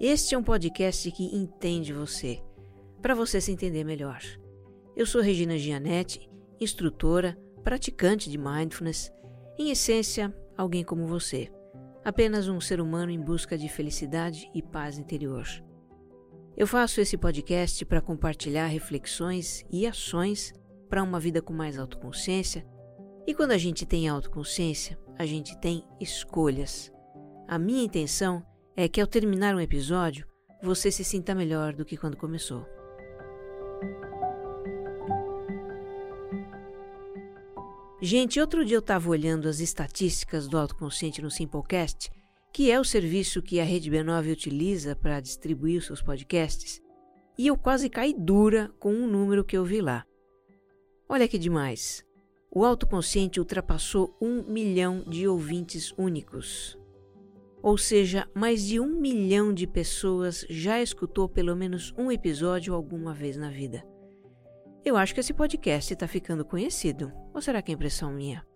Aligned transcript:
Este 0.00 0.34
é 0.34 0.38
um 0.38 0.42
podcast 0.42 1.08
que 1.12 1.24
entende 1.36 1.92
você, 1.92 2.42
para 3.00 3.14
você 3.14 3.40
se 3.40 3.52
entender 3.52 3.84
melhor. 3.84 4.20
Eu 4.96 5.06
sou 5.06 5.22
Regina 5.22 5.56
Gianetti, 5.56 6.28
instrutora, 6.60 7.38
praticante 7.62 8.28
de 8.28 8.36
mindfulness, 8.36 9.12
em 9.56 9.70
essência, 9.70 10.36
alguém 10.56 10.82
como 10.82 11.06
você, 11.06 11.48
apenas 12.04 12.48
um 12.48 12.60
ser 12.60 12.80
humano 12.80 13.12
em 13.12 13.20
busca 13.20 13.56
de 13.56 13.68
felicidade 13.68 14.50
e 14.52 14.60
paz 14.60 14.98
interior. 14.98 15.46
Eu 16.56 16.66
faço 16.66 17.00
esse 17.00 17.16
podcast 17.16 17.84
para 17.84 18.00
compartilhar 18.00 18.66
reflexões 18.66 19.64
e 19.70 19.86
ações 19.86 20.52
para 20.88 21.04
uma 21.04 21.20
vida 21.20 21.40
com 21.40 21.52
mais 21.52 21.78
autoconsciência. 21.78 22.66
E 23.28 23.32
quando 23.32 23.52
a 23.52 23.58
gente 23.58 23.86
tem 23.86 24.08
autoconsciência, 24.08 24.98
a 25.16 25.24
gente 25.24 25.56
tem 25.60 25.86
escolhas. 26.00 26.92
A 27.46 27.60
minha 27.60 27.84
intenção 27.84 28.44
é 28.76 28.88
que 28.88 29.00
ao 29.00 29.06
terminar 29.06 29.54
um 29.54 29.60
episódio, 29.60 30.26
você 30.62 30.90
se 30.90 31.04
sinta 31.04 31.34
melhor 31.34 31.74
do 31.74 31.84
que 31.84 31.96
quando 31.96 32.16
começou. 32.16 32.66
Gente, 38.00 38.40
outro 38.40 38.64
dia 38.64 38.76
eu 38.76 38.80
estava 38.80 39.08
olhando 39.08 39.48
as 39.48 39.60
estatísticas 39.60 40.48
do 40.48 40.58
autoconsciente 40.58 41.22
no 41.22 41.30
Simplecast, 41.30 42.10
que 42.52 42.70
é 42.70 42.78
o 42.78 42.84
serviço 42.84 43.40
que 43.40 43.60
a 43.60 43.64
Rede 43.64 43.90
B9 43.90 44.32
utiliza 44.32 44.94
para 44.94 45.20
distribuir 45.20 45.82
seus 45.82 46.02
podcasts, 46.02 46.82
e 47.38 47.46
eu 47.46 47.56
quase 47.56 47.88
caí 47.88 48.14
dura 48.16 48.70
com 48.78 48.92
um 48.92 49.06
número 49.06 49.44
que 49.44 49.56
eu 49.56 49.64
vi 49.64 49.80
lá. 49.80 50.04
Olha 51.08 51.26
que 51.26 51.38
demais! 51.38 52.04
O 52.50 52.64
autoconsciente 52.64 53.40
ultrapassou 53.40 54.16
um 54.20 54.42
milhão 54.42 55.02
de 55.08 55.26
ouvintes 55.26 55.92
únicos. 55.98 56.78
Ou 57.64 57.78
seja, 57.78 58.28
mais 58.34 58.62
de 58.62 58.78
um 58.78 59.00
milhão 59.00 59.50
de 59.50 59.66
pessoas 59.66 60.44
já 60.50 60.82
escutou 60.82 61.26
pelo 61.26 61.56
menos 61.56 61.94
um 61.96 62.12
episódio 62.12 62.74
alguma 62.74 63.14
vez 63.14 63.38
na 63.38 63.48
vida. 63.48 63.82
Eu 64.84 64.98
acho 64.98 65.14
que 65.14 65.20
esse 65.20 65.32
podcast 65.32 65.90
está 65.90 66.06
ficando 66.06 66.44
conhecido. 66.44 67.10
Ou 67.32 67.40
será 67.40 67.62
que 67.62 67.72
é 67.72 67.74
impressão 67.74 68.12
minha? 68.12 68.46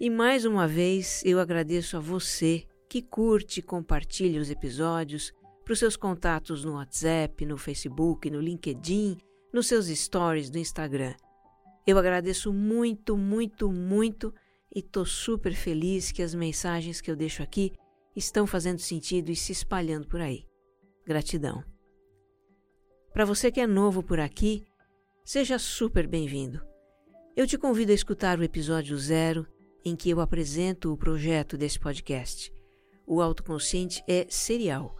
E 0.00 0.10
mais 0.10 0.44
uma 0.44 0.66
vez 0.66 1.22
eu 1.24 1.38
agradeço 1.38 1.96
a 1.96 2.00
você 2.00 2.66
que 2.88 3.00
curte 3.00 3.60
e 3.60 3.62
compartilha 3.62 4.40
os 4.40 4.50
episódios 4.50 5.32
para 5.64 5.74
os 5.74 5.78
seus 5.78 5.94
contatos 5.96 6.64
no 6.64 6.72
WhatsApp, 6.72 7.46
no 7.46 7.56
Facebook, 7.56 8.28
no 8.28 8.40
LinkedIn, 8.40 9.16
nos 9.52 9.68
seus 9.68 9.86
stories 9.86 10.50
do 10.50 10.58
Instagram. 10.58 11.14
Eu 11.86 11.96
agradeço 11.96 12.52
muito, 12.52 13.16
muito, 13.16 13.70
muito 13.70 14.34
e 14.74 14.80
estou 14.80 15.06
super 15.06 15.54
feliz 15.54 16.10
que 16.10 16.20
as 16.20 16.34
mensagens 16.34 17.00
que 17.00 17.08
eu 17.08 17.14
deixo 17.14 17.44
aqui 17.44 17.72
estão 18.18 18.46
fazendo 18.46 18.80
sentido 18.80 19.30
e 19.30 19.36
se 19.36 19.52
espalhando 19.52 20.08
por 20.08 20.20
aí. 20.20 20.44
Gratidão. 21.06 21.64
Para 23.12 23.24
você 23.24 23.50
que 23.50 23.60
é 23.60 23.66
novo 23.66 24.02
por 24.02 24.20
aqui, 24.20 24.66
seja 25.24 25.58
super 25.58 26.06
bem-vindo. 26.06 26.60
Eu 27.36 27.46
te 27.46 27.56
convido 27.56 27.92
a 27.92 27.94
escutar 27.94 28.38
o 28.38 28.42
episódio 28.42 28.98
zero 28.98 29.46
em 29.84 29.94
que 29.94 30.10
eu 30.10 30.20
apresento 30.20 30.92
o 30.92 30.96
projeto 30.96 31.56
desse 31.56 31.78
podcast. 31.78 32.52
O 33.06 33.22
autoconsciente 33.22 34.02
é 34.08 34.26
serial. 34.28 34.96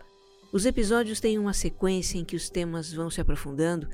Os 0.53 0.65
episódios 0.65 1.21
têm 1.21 1.39
uma 1.39 1.53
sequência 1.53 2.17
em 2.17 2.25
que 2.25 2.37
os 2.37 2.49
temas 2.49 2.93
vão 2.93 3.11
se 3.11 3.21
aprofundando 3.21 3.89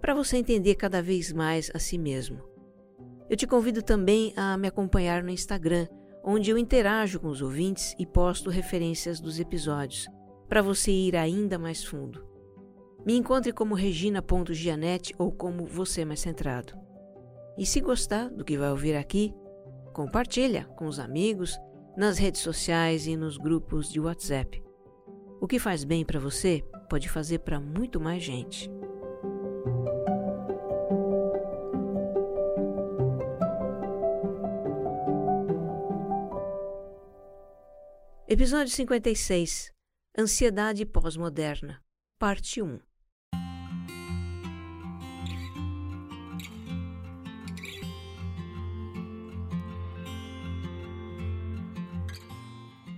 para 0.00 0.14
você 0.14 0.36
entender 0.36 0.74
cada 0.74 1.00
vez 1.00 1.32
mais 1.32 1.70
a 1.72 1.78
si 1.78 1.96
mesmo. 1.96 2.42
Eu 3.30 3.36
te 3.36 3.46
convido 3.46 3.82
também 3.82 4.32
a 4.36 4.56
me 4.58 4.68
acompanhar 4.68 5.22
no 5.22 5.30
Instagram, 5.30 5.88
onde 6.28 6.50
eu 6.50 6.58
interajo 6.58 7.20
com 7.20 7.28
os 7.28 7.40
ouvintes 7.40 7.94
e 8.00 8.04
posto 8.04 8.50
referências 8.50 9.20
dos 9.20 9.38
episódios, 9.38 10.08
para 10.48 10.60
você 10.60 10.90
ir 10.90 11.14
ainda 11.14 11.56
mais 11.56 11.84
fundo. 11.84 12.26
Me 13.06 13.16
encontre 13.16 13.52
como 13.52 13.76
regina.gianete 13.76 15.14
ou 15.16 15.30
como 15.30 15.64
você 15.64 16.04
mais 16.04 16.18
centrado. 16.18 16.74
E 17.56 17.64
se 17.64 17.80
gostar 17.80 18.28
do 18.28 18.44
que 18.44 18.58
vai 18.58 18.70
ouvir 18.70 18.96
aqui, 18.96 19.32
compartilha 19.92 20.64
com 20.76 20.86
os 20.86 20.98
amigos, 20.98 21.56
nas 21.96 22.18
redes 22.18 22.40
sociais 22.40 23.06
e 23.06 23.16
nos 23.16 23.38
grupos 23.38 23.88
de 23.88 24.00
WhatsApp. 24.00 24.62
O 25.40 25.46
que 25.46 25.60
faz 25.60 25.84
bem 25.84 26.04
para 26.04 26.18
você 26.18 26.64
pode 26.90 27.08
fazer 27.08 27.38
para 27.38 27.60
muito 27.60 28.00
mais 28.00 28.22
gente. 28.22 28.68
Episódio 38.28 38.72
56 38.74 39.72
Ansiedade 40.18 40.84
Pós-Moderna 40.84 41.80
Parte 42.18 42.60
1 42.60 42.80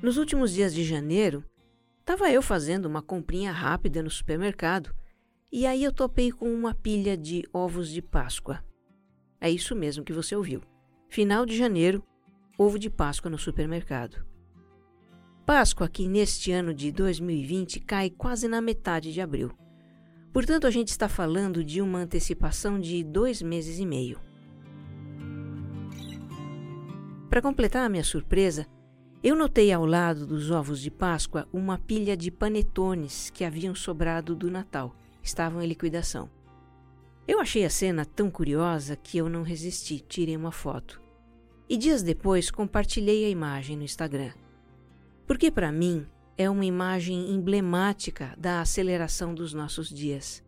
Nos 0.02 0.16
últimos 0.16 0.50
dias 0.50 0.72
de 0.72 0.82
janeiro, 0.82 1.44
estava 2.00 2.30
eu 2.30 2.40
fazendo 2.40 2.86
uma 2.86 3.02
comprinha 3.02 3.52
rápida 3.52 4.02
no 4.02 4.08
supermercado 4.08 4.96
e 5.52 5.66
aí 5.66 5.84
eu 5.84 5.92
topei 5.92 6.32
com 6.32 6.50
uma 6.50 6.74
pilha 6.74 7.18
de 7.18 7.46
ovos 7.52 7.90
de 7.90 8.00
Páscoa. 8.00 8.64
É 9.38 9.50
isso 9.50 9.76
mesmo 9.76 10.02
que 10.02 10.12
você 10.14 10.34
ouviu. 10.34 10.62
Final 11.06 11.44
de 11.44 11.54
janeiro, 11.54 12.02
ovo 12.56 12.78
de 12.78 12.88
Páscoa 12.88 13.30
no 13.30 13.36
supermercado. 13.36 14.26
Páscoa, 15.48 15.88
que 15.88 16.06
neste 16.06 16.52
ano 16.52 16.74
de 16.74 16.92
2020 16.92 17.80
cai 17.80 18.10
quase 18.10 18.46
na 18.46 18.60
metade 18.60 19.14
de 19.14 19.18
abril. 19.22 19.50
Portanto, 20.30 20.66
a 20.66 20.70
gente 20.70 20.88
está 20.88 21.08
falando 21.08 21.64
de 21.64 21.80
uma 21.80 22.00
antecipação 22.00 22.78
de 22.78 23.02
dois 23.02 23.40
meses 23.40 23.78
e 23.78 23.86
meio. 23.86 24.20
Para 27.30 27.40
completar 27.40 27.86
a 27.86 27.88
minha 27.88 28.04
surpresa, 28.04 28.66
eu 29.24 29.34
notei 29.34 29.72
ao 29.72 29.86
lado 29.86 30.26
dos 30.26 30.50
ovos 30.50 30.82
de 30.82 30.90
Páscoa 30.90 31.48
uma 31.50 31.78
pilha 31.78 32.14
de 32.14 32.30
panetones 32.30 33.30
que 33.30 33.42
haviam 33.42 33.74
sobrado 33.74 34.36
do 34.36 34.50
Natal. 34.50 34.94
Estavam 35.22 35.62
em 35.62 35.66
liquidação. 35.66 36.28
Eu 37.26 37.40
achei 37.40 37.64
a 37.64 37.70
cena 37.70 38.04
tão 38.04 38.30
curiosa 38.30 38.96
que 38.96 39.16
eu 39.16 39.30
não 39.30 39.42
resisti, 39.42 39.98
tirei 39.98 40.36
uma 40.36 40.52
foto. 40.52 41.00
E 41.66 41.78
dias 41.78 42.02
depois 42.02 42.50
compartilhei 42.50 43.24
a 43.24 43.30
imagem 43.30 43.78
no 43.78 43.82
Instagram 43.82 44.32
porque 45.28 45.50
para 45.50 45.70
mim 45.70 46.06
é 46.38 46.48
uma 46.48 46.64
imagem 46.64 47.30
emblemática 47.30 48.34
da 48.38 48.62
aceleração 48.62 49.34
dos 49.34 49.52
nossos 49.52 49.90
dias. 49.90 50.42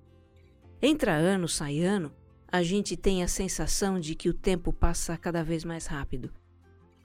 Entra 0.81 1.13
ano, 1.13 1.47
sai 1.47 1.81
ano, 1.81 2.11
a 2.49 2.63
gente 2.63 2.97
tem 2.97 3.23
a 3.23 3.29
sensação 3.29 4.01
de 4.01 4.15
que 4.15 4.31
o 4.31 4.35
tempo 4.35 4.73
passa 4.73 5.19
cada 5.19 5.45
vez 5.45 5.67
mais 5.67 5.85
rápido. 5.85 6.33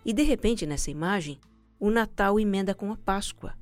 E 0.06 0.14
de 0.14 0.24
repente, 0.24 0.66
nessa 0.66 0.90
imagem, 0.90 1.38
o 1.78 1.92
Natal 1.92 2.40
emenda 2.40 2.74
com 2.74 2.94
a 2.94 2.96
Páscoa. 2.96 3.54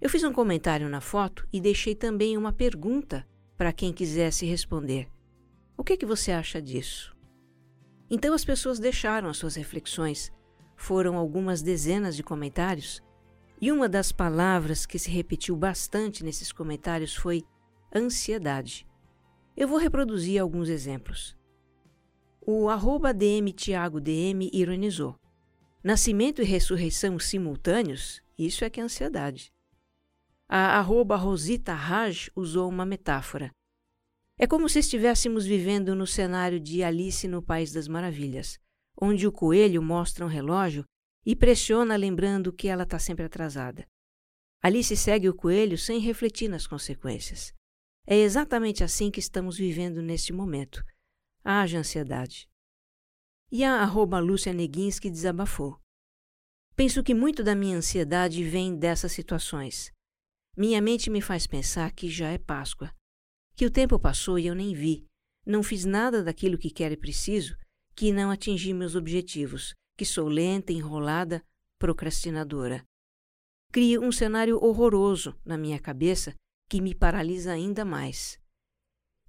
Eu 0.00 0.08
fiz 0.08 0.22
um 0.22 0.32
comentário 0.32 0.88
na 0.88 1.00
foto 1.00 1.44
e 1.52 1.60
deixei 1.60 1.96
também 1.96 2.38
uma 2.38 2.52
pergunta 2.52 3.26
para 3.56 3.72
quem 3.72 3.92
quisesse 3.92 4.46
responder. 4.46 5.08
O 5.76 5.82
que, 5.82 5.96
que 5.96 6.06
você 6.06 6.30
acha 6.30 6.62
disso? 6.62 7.12
Então 8.08 8.34
as 8.34 8.44
pessoas 8.44 8.78
deixaram 8.78 9.28
as 9.28 9.36
suas 9.36 9.56
reflexões. 9.56 10.30
Foram 10.76 11.16
algumas 11.16 11.60
dezenas 11.60 12.14
de 12.14 12.22
comentários 12.22 13.02
e 13.62 13.70
uma 13.70 13.88
das 13.88 14.10
palavras 14.10 14.84
que 14.84 14.98
se 14.98 15.08
repetiu 15.08 15.54
bastante 15.54 16.24
nesses 16.24 16.50
comentários 16.50 17.14
foi 17.14 17.44
ansiedade. 17.94 18.84
Eu 19.56 19.68
vou 19.68 19.78
reproduzir 19.78 20.42
alguns 20.42 20.68
exemplos. 20.68 21.36
O 22.44 22.68
arroba 22.68 23.14
DM 23.14 23.52
Tiago 23.52 24.00
DM 24.00 24.50
ironizou. 24.52 25.14
Nascimento 25.80 26.42
e 26.42 26.44
ressurreição 26.44 27.16
simultâneos? 27.20 28.20
Isso 28.36 28.64
é 28.64 28.70
que 28.70 28.80
é 28.80 28.82
ansiedade. 28.82 29.52
A 30.48 30.76
arroba 30.80 31.14
Rosita 31.14 31.72
Raj 31.72 32.30
usou 32.34 32.68
uma 32.68 32.84
metáfora. 32.84 33.52
É 34.36 34.44
como 34.44 34.68
se 34.68 34.80
estivéssemos 34.80 35.46
vivendo 35.46 35.94
no 35.94 36.06
cenário 36.06 36.58
de 36.58 36.82
Alice 36.82 37.28
no 37.28 37.40
País 37.40 37.72
das 37.72 37.86
Maravilhas, 37.86 38.58
onde 39.00 39.24
o 39.24 39.30
coelho 39.30 39.80
mostra 39.80 40.24
um 40.24 40.28
relógio 40.28 40.84
e 41.24 41.36
pressiona 41.36 41.96
lembrando 41.96 42.52
que 42.52 42.68
ela 42.68 42.82
está 42.82 42.98
sempre 42.98 43.24
atrasada. 43.24 43.86
Ali 44.60 44.82
se 44.82 44.96
segue 44.96 45.28
o 45.28 45.34
coelho 45.34 45.76
sem 45.76 45.98
refletir 45.98 46.48
nas 46.48 46.66
consequências. 46.66 47.52
É 48.06 48.16
exatamente 48.16 48.82
assim 48.82 49.10
que 49.10 49.20
estamos 49.20 49.56
vivendo 49.56 50.02
neste 50.02 50.32
momento. 50.32 50.84
Haja 51.44 51.78
ansiedade. 51.78 52.48
E 53.50 53.64
a 53.64 53.82
arroba 53.82 54.18
Lúcia 54.18 54.52
Neguinski 54.52 55.10
desabafou. 55.10 55.80
Penso 56.74 57.02
que 57.02 57.14
muito 57.14 57.42
da 57.42 57.54
minha 57.54 57.76
ansiedade 57.76 58.42
vem 58.44 58.76
dessas 58.76 59.12
situações. 59.12 59.92
Minha 60.56 60.80
mente 60.80 61.10
me 61.10 61.20
faz 61.20 61.46
pensar 61.46 61.92
que 61.92 62.08
já 62.08 62.30
é 62.30 62.38
Páscoa, 62.38 62.94
que 63.54 63.66
o 63.66 63.70
tempo 63.70 63.98
passou 63.98 64.38
e 64.38 64.46
eu 64.46 64.54
nem 64.54 64.74
vi, 64.74 65.06
não 65.44 65.62
fiz 65.62 65.84
nada 65.84 66.22
daquilo 66.22 66.58
que 66.58 66.70
quero 66.70 66.94
e 66.94 66.96
preciso, 66.96 67.56
que 67.94 68.12
não 68.12 68.30
atingi 68.30 68.72
meus 68.72 68.94
objetivos, 68.94 69.74
que 70.02 70.06
sou 70.06 70.26
lenta, 70.26 70.72
enrolada, 70.72 71.44
procrastinadora. 71.78 72.84
Crio 73.70 74.02
um 74.02 74.10
cenário 74.10 74.56
horroroso 74.60 75.38
na 75.44 75.56
minha 75.56 75.78
cabeça 75.78 76.34
que 76.68 76.80
me 76.80 76.92
paralisa 76.92 77.52
ainda 77.52 77.84
mais. 77.84 78.36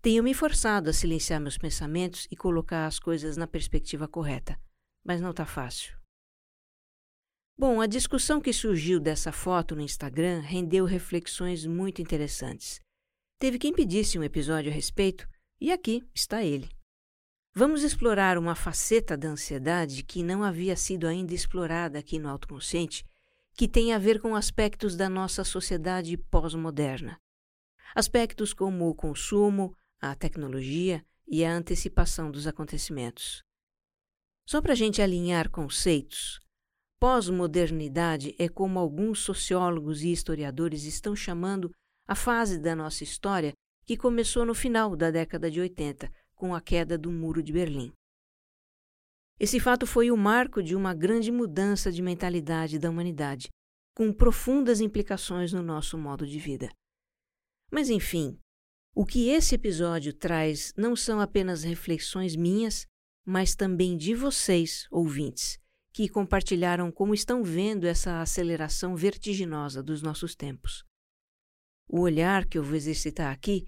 Tenho 0.01 0.23
me 0.23 0.33
forçado 0.33 0.89
a 0.89 0.93
silenciar 0.93 1.39
meus 1.39 1.59
pensamentos 1.59 2.27
e 2.31 2.35
colocar 2.35 2.87
as 2.87 2.97
coisas 2.97 3.37
na 3.37 3.45
perspectiva 3.45 4.07
correta, 4.07 4.59
mas 5.05 5.21
não 5.21 5.29
está 5.29 5.45
fácil. 5.45 5.95
Bom, 7.55 7.79
a 7.79 7.85
discussão 7.85 8.41
que 8.41 8.51
surgiu 8.51 8.99
dessa 8.99 9.31
foto 9.31 9.75
no 9.75 9.81
Instagram 9.81 10.39
rendeu 10.39 10.85
reflexões 10.85 11.67
muito 11.67 12.01
interessantes. 12.01 12.81
Teve 13.37 13.59
quem 13.59 13.71
pedisse 13.71 14.17
um 14.17 14.23
episódio 14.23 14.71
a 14.71 14.73
respeito, 14.73 15.29
e 15.61 15.71
aqui 15.71 16.03
está 16.15 16.43
ele. 16.43 16.67
Vamos 17.55 17.83
explorar 17.83 18.39
uma 18.39 18.55
faceta 18.55 19.15
da 19.15 19.27
ansiedade 19.27 20.01
que 20.01 20.23
não 20.23 20.43
havia 20.43 20.75
sido 20.75 21.05
ainda 21.05 21.35
explorada 21.35 21.99
aqui 21.99 22.17
no 22.17 22.27
autoconsciente 22.27 23.05
que 23.53 23.67
tem 23.67 23.93
a 23.93 23.99
ver 23.99 24.19
com 24.19 24.35
aspectos 24.35 24.95
da 24.95 25.07
nossa 25.07 25.43
sociedade 25.43 26.17
pós-moderna. 26.17 27.19
Aspectos 27.93 28.55
como 28.55 28.89
o 28.89 28.95
consumo, 28.95 29.77
a 30.01 30.15
tecnologia 30.15 31.05
e 31.27 31.45
a 31.45 31.53
antecipação 31.53 32.31
dos 32.31 32.47
acontecimentos. 32.47 33.43
Só 34.47 34.59
para 34.59 34.73
a 34.73 34.75
gente 34.75 34.99
alinhar 34.99 35.51
conceitos, 35.51 36.39
pós-modernidade 36.99 38.35
é 38.39 38.49
como 38.49 38.79
alguns 38.79 39.19
sociólogos 39.19 40.01
e 40.01 40.11
historiadores 40.11 40.85
estão 40.85 41.15
chamando 41.15 41.69
a 42.07 42.15
fase 42.15 42.57
da 42.57 42.75
nossa 42.75 43.03
história 43.03 43.53
que 43.85 43.95
começou 43.95 44.43
no 44.43 44.55
final 44.55 44.95
da 44.95 45.11
década 45.11 45.51
de 45.51 45.61
80, 45.61 46.11
com 46.35 46.53
a 46.53 46.61
queda 46.61 46.97
do 46.97 47.11
Muro 47.11 47.41
de 47.41 47.53
Berlim. 47.53 47.93
Esse 49.39 49.59
fato 49.59 49.85
foi 49.87 50.11
o 50.11 50.17
marco 50.17 50.61
de 50.61 50.75
uma 50.75 50.93
grande 50.93 51.31
mudança 51.31 51.91
de 51.91 52.01
mentalidade 52.01 52.79
da 52.79 52.89
humanidade, 52.89 53.49
com 53.95 54.11
profundas 54.13 54.79
implicações 54.81 55.51
no 55.51 55.61
nosso 55.61 55.97
modo 55.97 56.25
de 56.25 56.39
vida. 56.39 56.69
Mas, 57.71 57.89
enfim, 57.89 58.39
o 58.95 59.05
que 59.05 59.29
esse 59.29 59.55
episódio 59.55 60.13
traz 60.13 60.71
não 60.77 60.95
são 60.95 61.19
apenas 61.19 61.63
reflexões 61.63 62.35
minhas, 62.35 62.85
mas 63.25 63.55
também 63.55 63.97
de 63.97 64.13
vocês, 64.13 64.87
ouvintes, 64.91 65.59
que 65.91 66.09
compartilharam 66.09 66.91
como 66.91 67.13
estão 67.13 67.43
vendo 67.43 67.85
essa 67.85 68.21
aceleração 68.21 68.95
vertiginosa 68.95 69.81
dos 69.81 70.01
nossos 70.01 70.35
tempos. 70.35 70.83
O 71.87 72.01
olhar 72.01 72.45
que 72.45 72.57
eu 72.57 72.63
vou 72.63 72.75
exercitar 72.75 73.31
aqui 73.31 73.65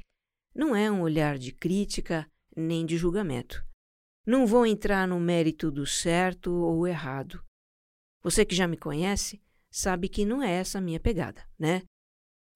não 0.53 0.75
é 0.75 0.89
um 0.89 1.01
olhar 1.01 1.37
de 1.37 1.51
crítica 1.51 2.29
nem 2.55 2.85
de 2.85 2.97
julgamento. 2.97 3.63
Não 4.25 4.47
vou 4.47 4.65
entrar 4.65 5.07
no 5.07 5.19
mérito 5.19 5.69
do 5.69 5.85
certo 5.85 6.51
ou 6.51 6.87
errado. 6.87 7.43
Você 8.23 8.45
que 8.45 8.55
já 8.55 8.67
me 8.67 8.77
conhece 8.77 9.41
sabe 9.69 10.09
que 10.09 10.25
não 10.25 10.41
é 10.41 10.51
essa 10.51 10.79
a 10.79 10.81
minha 10.81 10.99
pegada, 10.99 11.45
né? 11.59 11.83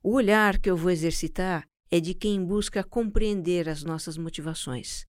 O 0.02 0.14
olhar 0.14 0.58
que 0.58 0.70
eu 0.70 0.78
vou 0.78 0.90
exercitar 0.90 1.68
é 1.92 2.00
de 2.00 2.14
quem 2.14 2.44
busca 2.44 2.84
compreender 2.84 3.68
as 3.68 3.84
nossas 3.84 4.18
motivações. 4.18 5.06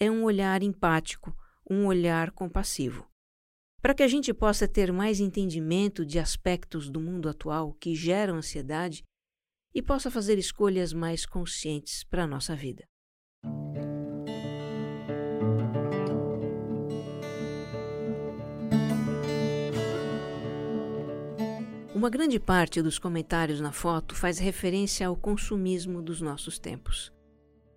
É 0.00 0.10
um 0.10 0.24
olhar 0.24 0.62
empático, 0.62 1.36
um 1.68 1.86
olhar 1.86 2.30
compassivo. 2.30 3.06
Para 3.80 3.94
que 3.94 4.02
a 4.02 4.08
gente 4.08 4.32
possa 4.32 4.66
ter 4.66 4.92
mais 4.92 5.20
entendimento 5.20 6.04
de 6.04 6.18
aspectos 6.18 6.90
do 6.90 7.00
mundo 7.00 7.28
atual 7.28 7.74
que 7.74 7.94
geram 7.94 8.36
ansiedade 8.36 9.04
e 9.74 9.82
possa 9.82 10.10
fazer 10.10 10.38
escolhas 10.38 10.92
mais 10.92 11.26
conscientes 11.26 12.02
para 12.02 12.24
a 12.24 12.26
nossa 12.26 12.56
vida. 12.56 12.84
Uma 22.06 22.10
grande 22.10 22.38
parte 22.38 22.80
dos 22.80 23.00
comentários 23.00 23.60
na 23.60 23.72
foto 23.72 24.14
faz 24.14 24.38
referência 24.38 25.08
ao 25.08 25.16
consumismo 25.16 26.00
dos 26.00 26.20
nossos 26.20 26.56
tempos. 26.56 27.12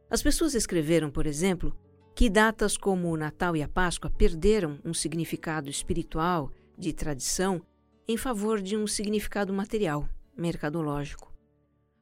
As 0.08 0.22
pessoas 0.22 0.54
escreveram, 0.54 1.10
por 1.10 1.26
exemplo, 1.26 1.76
que 2.16 2.30
datas 2.30 2.78
como 2.78 3.12
o 3.12 3.18
Natal 3.18 3.58
e 3.58 3.64
a 3.64 3.68
Páscoa 3.68 4.08
perderam 4.08 4.78
um 4.86 4.94
significado 4.94 5.68
espiritual, 5.68 6.52
de 6.78 6.94
tradição, 6.94 7.60
em 8.08 8.18
favor 8.18 8.62
de 8.62 8.78
um 8.78 8.86
significado 8.86 9.52
material, 9.52 10.08
mercadológico. 10.38 11.34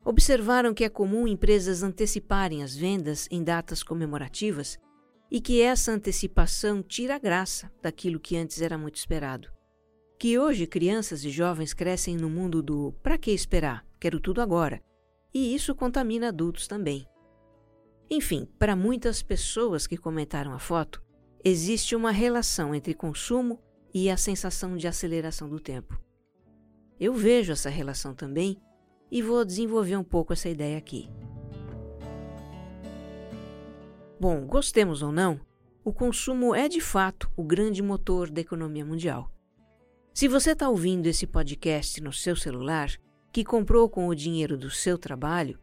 Observaram 0.03 0.73
que 0.73 0.83
é 0.83 0.89
comum 0.89 1.29
empresas 1.29 1.81
anteciparem 1.81 2.61
as 2.61 2.75
vendas 2.75 3.29
em 3.31 3.41
datas 3.41 3.81
comemorativas 3.81 4.77
e 5.31 5.39
que 5.39 5.61
essa 5.61 5.93
antecipação 5.93 6.83
tira 6.83 7.15
a 7.15 7.19
graça 7.19 7.71
daquilo 7.81 8.19
que 8.19 8.35
antes 8.35 8.61
era 8.61 8.77
muito 8.77 8.97
esperado 8.97 9.55
que 10.17 10.39
hoje 10.39 10.65
crianças 10.65 11.23
e 11.23 11.29
jovens 11.29 11.73
crescem 11.73 12.17
no 12.17 12.29
mundo 12.29 12.63
do 12.63 12.91
para 13.03 13.17
que 13.17 13.31
esperar, 13.31 13.85
quero 13.99 14.19
tudo 14.19 14.41
agora, 14.41 14.81
e 15.31 15.53
isso 15.53 15.75
contamina 15.75 16.29
adultos 16.29 16.67
também. 16.67 17.07
Enfim, 18.09 18.47
para 18.57 18.75
muitas 18.75 19.21
pessoas 19.21 19.85
que 19.85 19.97
comentaram 19.97 20.53
a 20.53 20.59
foto, 20.59 21.03
existe 21.43 21.95
uma 21.95 22.11
relação 22.11 22.73
entre 22.73 22.93
consumo 22.93 23.61
e 23.93 24.09
a 24.09 24.17
sensação 24.17 24.75
de 24.75 24.87
aceleração 24.87 25.47
do 25.47 25.59
tempo. 25.59 25.99
Eu 26.99 27.13
vejo 27.13 27.51
essa 27.51 27.69
relação 27.69 28.15
também 28.15 28.57
e 29.11 29.21
vou 29.21 29.45
desenvolver 29.45 29.97
um 29.97 30.03
pouco 30.03 30.33
essa 30.33 30.49
ideia 30.49 30.77
aqui. 30.77 31.09
Bom, 34.19 34.47
gostemos 34.47 35.03
ou 35.03 35.11
não, 35.11 35.39
o 35.83 35.93
consumo 35.93 36.55
é 36.55 36.67
de 36.67 36.81
fato 36.81 37.29
o 37.35 37.43
grande 37.43 37.83
motor 37.83 38.31
da 38.31 38.41
economia 38.41 38.83
mundial. 38.83 39.31
Se 40.17 40.27
você 40.27 40.53
está 40.53 40.67
ouvindo 40.67 41.05
esse 41.05 41.27
podcast 41.27 42.01
no 42.01 42.11
seu 42.11 42.35
celular, 42.35 42.89
que 43.31 43.43
comprou 43.43 43.87
com 43.87 44.07
o 44.07 44.15
dinheiro 44.15 44.57
do 44.57 44.67
seu 44.67 44.97
trabalho, 44.97 45.59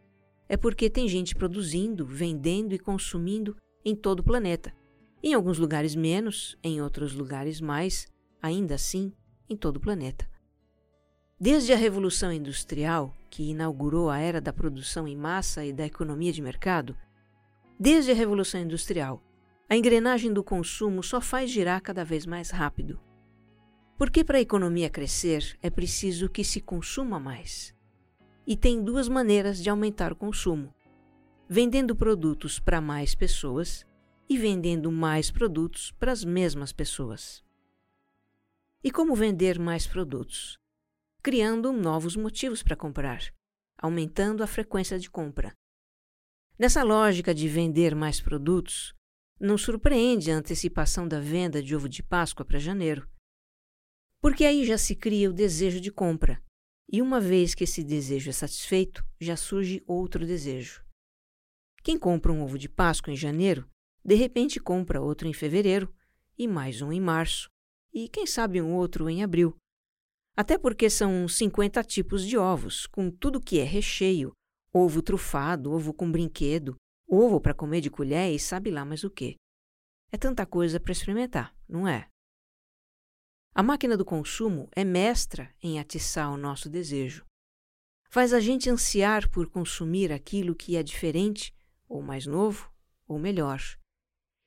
é 0.48 0.56
porque 0.56 0.88
tem 0.88 1.08
gente 1.08 1.34
produzindo, 1.34 2.06
vendendo 2.06 2.72
e 2.72 2.78
consumindo 2.78 3.56
em 3.84 3.96
todo 3.96 4.20
o 4.20 4.22
planeta. 4.22 4.72
Em 5.20 5.34
alguns 5.34 5.58
lugares 5.58 5.96
menos, 5.96 6.56
em 6.62 6.80
outros 6.80 7.14
lugares 7.14 7.60
mais, 7.60 8.06
ainda 8.40 8.76
assim, 8.76 9.12
em 9.50 9.56
todo 9.56 9.78
o 9.78 9.80
planeta. 9.80 10.24
Desde 11.40 11.72
a 11.72 11.76
Revolução 11.76 12.32
Industrial, 12.32 13.12
que 13.28 13.50
inaugurou 13.50 14.08
a 14.08 14.20
era 14.20 14.40
da 14.40 14.52
produção 14.52 15.08
em 15.08 15.16
massa 15.16 15.64
e 15.64 15.72
da 15.72 15.84
economia 15.84 16.32
de 16.32 16.40
mercado, 16.40 16.96
desde 17.76 18.12
a 18.12 18.14
Revolução 18.14 18.60
Industrial, 18.60 19.20
a 19.68 19.74
engrenagem 19.74 20.32
do 20.32 20.44
consumo 20.44 21.02
só 21.02 21.20
faz 21.20 21.50
girar 21.50 21.82
cada 21.82 22.04
vez 22.04 22.24
mais 22.24 22.50
rápido. 22.50 23.00
Porque 23.96 24.24
para 24.24 24.38
a 24.38 24.40
economia 24.40 24.90
crescer 24.90 25.56
é 25.62 25.70
preciso 25.70 26.28
que 26.28 26.42
se 26.42 26.60
consuma 26.60 27.20
mais. 27.20 27.74
E 28.46 28.56
tem 28.56 28.82
duas 28.82 29.08
maneiras 29.08 29.62
de 29.62 29.70
aumentar 29.70 30.12
o 30.12 30.16
consumo: 30.16 30.74
vendendo 31.48 31.94
produtos 31.94 32.58
para 32.58 32.80
mais 32.80 33.14
pessoas 33.14 33.86
e 34.28 34.36
vendendo 34.36 34.90
mais 34.90 35.30
produtos 35.30 35.92
para 35.92 36.10
as 36.10 36.24
mesmas 36.24 36.72
pessoas. 36.72 37.44
E 38.82 38.90
como 38.90 39.14
vender 39.14 39.58
mais 39.58 39.86
produtos? 39.86 40.58
Criando 41.22 41.72
novos 41.72 42.16
motivos 42.16 42.62
para 42.62 42.76
comprar, 42.76 43.32
aumentando 43.78 44.42
a 44.42 44.46
frequência 44.46 44.98
de 44.98 45.08
compra. 45.08 45.54
Nessa 46.58 46.82
lógica 46.82 47.34
de 47.34 47.48
vender 47.48 47.94
mais 47.94 48.20
produtos, 48.20 48.92
não 49.40 49.56
surpreende 49.56 50.30
a 50.30 50.36
antecipação 50.36 51.08
da 51.08 51.20
venda 51.20 51.62
de 51.62 51.74
ovo 51.74 51.88
de 51.88 52.02
Páscoa 52.02 52.44
para 52.44 52.58
janeiro 52.58 53.08
porque 54.24 54.46
aí 54.46 54.64
já 54.64 54.78
se 54.78 54.96
cria 54.96 55.28
o 55.28 55.34
desejo 55.34 55.78
de 55.78 55.92
compra, 55.92 56.42
e 56.90 57.02
uma 57.02 57.20
vez 57.20 57.54
que 57.54 57.64
esse 57.64 57.84
desejo 57.84 58.30
é 58.30 58.32
satisfeito, 58.32 59.04
já 59.20 59.36
surge 59.36 59.84
outro 59.86 60.26
desejo. 60.26 60.82
Quem 61.82 61.98
compra 61.98 62.32
um 62.32 62.42
ovo 62.42 62.56
de 62.56 62.66
Páscoa 62.66 63.12
em 63.12 63.16
janeiro, 63.16 63.68
de 64.02 64.14
repente 64.14 64.58
compra 64.58 64.98
outro 64.98 65.28
em 65.28 65.34
fevereiro, 65.34 65.94
e 66.38 66.48
mais 66.48 66.80
um 66.80 66.90
em 66.90 67.02
março, 67.02 67.50
e 67.92 68.08
quem 68.08 68.26
sabe 68.26 68.62
um 68.62 68.74
outro 68.74 69.10
em 69.10 69.22
abril. 69.22 69.54
Até 70.34 70.56
porque 70.56 70.88
são 70.88 71.28
50 71.28 71.84
tipos 71.84 72.26
de 72.26 72.38
ovos, 72.38 72.86
com 72.86 73.10
tudo 73.10 73.42
que 73.42 73.58
é 73.58 73.64
recheio, 73.64 74.32
ovo 74.72 75.02
trufado, 75.02 75.70
ovo 75.70 75.92
com 75.92 76.10
brinquedo, 76.10 76.76
ovo 77.06 77.42
para 77.42 77.52
comer 77.52 77.82
de 77.82 77.90
colher 77.90 78.32
e 78.32 78.38
sabe 78.38 78.70
lá 78.70 78.86
mais 78.86 79.04
o 79.04 79.10
que. 79.10 79.34
É 80.10 80.16
tanta 80.16 80.46
coisa 80.46 80.80
para 80.80 80.92
experimentar, 80.92 81.54
não 81.68 81.86
é? 81.86 82.08
A 83.56 83.62
máquina 83.62 83.96
do 83.96 84.04
consumo 84.04 84.68
é 84.74 84.82
mestra 84.82 85.54
em 85.62 85.78
atiçar 85.78 86.28
o 86.32 86.36
nosso 86.36 86.68
desejo. 86.68 87.24
faz 88.10 88.32
a 88.32 88.40
gente 88.40 88.68
ansiar 88.68 89.28
por 89.30 89.48
consumir 89.48 90.12
aquilo 90.12 90.56
que 90.56 90.76
é 90.76 90.82
diferente, 90.82 91.54
ou 91.88 92.02
mais 92.02 92.26
novo, 92.26 92.68
ou 93.06 93.16
melhor. 93.16 93.60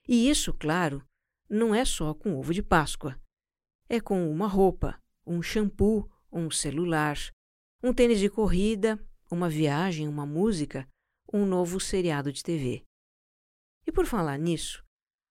E 0.08 0.30
isso, 0.30 0.54
claro, 0.54 1.02
não 1.50 1.74
é 1.74 1.86
só 1.86 2.14
com 2.14 2.38
ovo 2.38 2.54
de 2.54 2.62
Páscoa. 2.62 3.18
É 3.88 4.02
com 4.02 4.30
uma 4.30 4.48
roupa, 4.48 5.02
um 5.26 5.42
shampoo, 5.42 6.10
um 6.30 6.52
celular, 6.52 7.18
um 7.82 7.94
tênis 7.94 8.20
de 8.20 8.30
corrida, 8.30 9.00
uma 9.32 9.50
viagem, 9.50 10.08
uma 10.08 10.26
música, 10.26 10.86
um 11.32 11.46
novo 11.46 11.80
seriado 11.80 12.32
de 12.32 12.44
TV. 12.44 12.84
E 13.86 13.92
por 13.92 14.06
falar 14.06 14.38
nisso, 14.38 14.84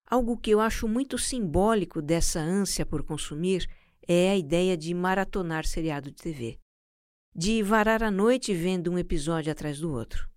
algo 0.09 0.37
que 0.37 0.51
eu 0.51 0.61
acho 0.61 0.87
muito 0.87 1.17
simbólico 1.17 2.01
dessa 2.01 2.39
ânsia 2.39 2.85
por 2.85 3.03
consumir 3.03 3.69
é 4.07 4.31
a 4.31 4.37
ideia 4.37 4.77
de 4.77 4.93
maratonar 4.93 5.65
seriado 5.65 6.09
de 6.09 6.15
TV. 6.15 6.59
De 7.35 7.61
varar 7.61 8.01
a 8.01 8.09
noite 8.09 8.53
vendo 8.53 8.91
um 8.91 8.97
episódio 8.97 9.51
atrás 9.51 9.79
do 9.79 9.91
outro. 9.91 10.29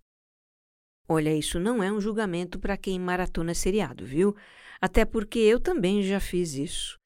Olha, 1.07 1.33
isso 1.35 1.59
não 1.59 1.81
é 1.81 1.91
um 1.91 1.99
julgamento 1.99 2.59
para 2.59 2.77
quem 2.77 2.99
maratona 2.99 3.53
seriado, 3.53 4.05
viu? 4.05 4.35
Até 4.79 5.05
porque 5.05 5.39
eu 5.39 5.59
também 5.59 6.03
já 6.03 6.19
fiz 6.19 6.53
isso. 6.53 6.97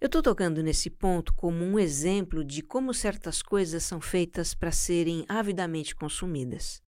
Eu 0.00 0.06
estou 0.06 0.20
tocando 0.20 0.62
nesse 0.62 0.90
ponto 0.90 1.32
como 1.34 1.64
um 1.64 1.78
exemplo 1.78 2.44
de 2.44 2.62
como 2.62 2.92
certas 2.92 3.40
coisas 3.40 3.84
são 3.84 4.00
feitas 4.00 4.54
para 4.54 4.72
serem 4.72 5.24
avidamente 5.28 5.94
consumidas. 5.94 6.82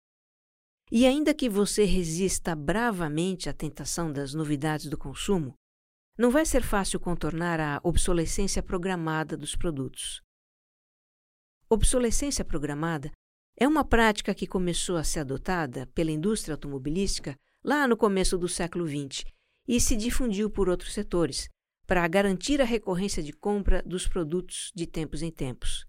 E 0.96 1.08
ainda 1.08 1.34
que 1.34 1.48
você 1.48 1.84
resista 1.84 2.54
bravamente 2.54 3.48
à 3.48 3.52
tentação 3.52 4.12
das 4.12 4.32
novidades 4.32 4.86
do 4.86 4.96
consumo, 4.96 5.52
não 6.16 6.30
vai 6.30 6.46
ser 6.46 6.62
fácil 6.62 7.00
contornar 7.00 7.58
a 7.58 7.80
obsolescência 7.82 8.62
programada 8.62 9.36
dos 9.36 9.56
produtos. 9.56 10.22
Obsolescência 11.68 12.44
programada 12.44 13.10
é 13.58 13.66
uma 13.66 13.84
prática 13.84 14.32
que 14.32 14.46
começou 14.46 14.96
a 14.96 15.02
ser 15.02 15.18
adotada 15.18 15.88
pela 15.88 16.12
indústria 16.12 16.54
automobilística 16.54 17.34
lá 17.64 17.88
no 17.88 17.96
começo 17.96 18.38
do 18.38 18.46
século 18.46 18.86
XX 18.86 19.24
e 19.66 19.80
se 19.80 19.96
difundiu 19.96 20.48
por 20.48 20.68
outros 20.68 20.94
setores, 20.94 21.48
para 21.88 22.06
garantir 22.06 22.60
a 22.60 22.64
recorrência 22.64 23.20
de 23.20 23.32
compra 23.32 23.82
dos 23.82 24.06
produtos 24.06 24.70
de 24.72 24.86
tempos 24.86 25.22
em 25.22 25.32
tempos. 25.32 25.84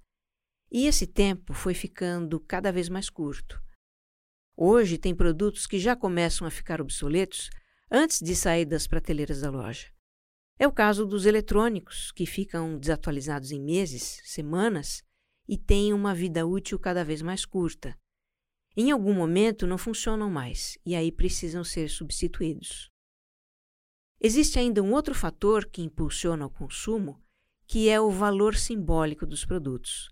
E 0.72 0.88
esse 0.88 1.06
tempo 1.06 1.54
foi 1.54 1.76
ficando 1.76 2.40
cada 2.40 2.72
vez 2.72 2.90
mais 2.90 3.08
curto. 3.08 3.64
Hoje 4.58 4.98
tem 4.98 5.14
produtos 5.14 5.68
que 5.68 5.78
já 5.78 5.96
começam 5.96 6.48
a 6.48 6.52
ficar 6.52 6.80
obsoletos 6.80 7.50
antes 7.92 8.22
de 8.22 8.34
sair 8.36 8.66
das 8.66 8.88
prateleiras 8.88 9.42
da 9.42 9.50
loja. 9.50 9.88
É 10.58 10.66
o 10.66 10.72
caso 10.72 11.06
dos 11.06 11.26
eletrônicos, 11.26 12.14
que 12.14 12.26
ficam 12.26 12.80
desatualizados 12.80 13.52
em 13.52 13.62
meses, 13.62 14.22
semanas 14.24 15.04
e 15.48 15.58
têm 15.58 15.92
uma 15.92 16.16
vida 16.16 16.46
útil 16.46 16.80
cada 16.80 17.04
vez 17.04 17.22
mais 17.22 17.46
curta. 17.46 17.98
Em 18.78 18.92
algum 18.92 19.14
momento 19.14 19.68
não 19.68 19.78
funcionam 19.78 20.30
mais 20.30 20.78
e 20.86 20.96
aí 20.96 21.12
precisam 21.12 21.64
ser 21.64 21.90
substituídos. 21.90 22.90
Existe 24.22 24.58
ainda 24.58 24.82
um 24.82 24.94
outro 24.94 25.14
fator 25.14 25.66
que 25.66 25.82
impulsiona 25.82 26.46
o 26.46 26.50
consumo, 26.50 27.22
que 27.68 27.90
é 27.90 28.00
o 28.00 28.10
valor 28.10 28.56
simbólico 28.56 29.26
dos 29.26 29.44
produtos. 29.44 30.10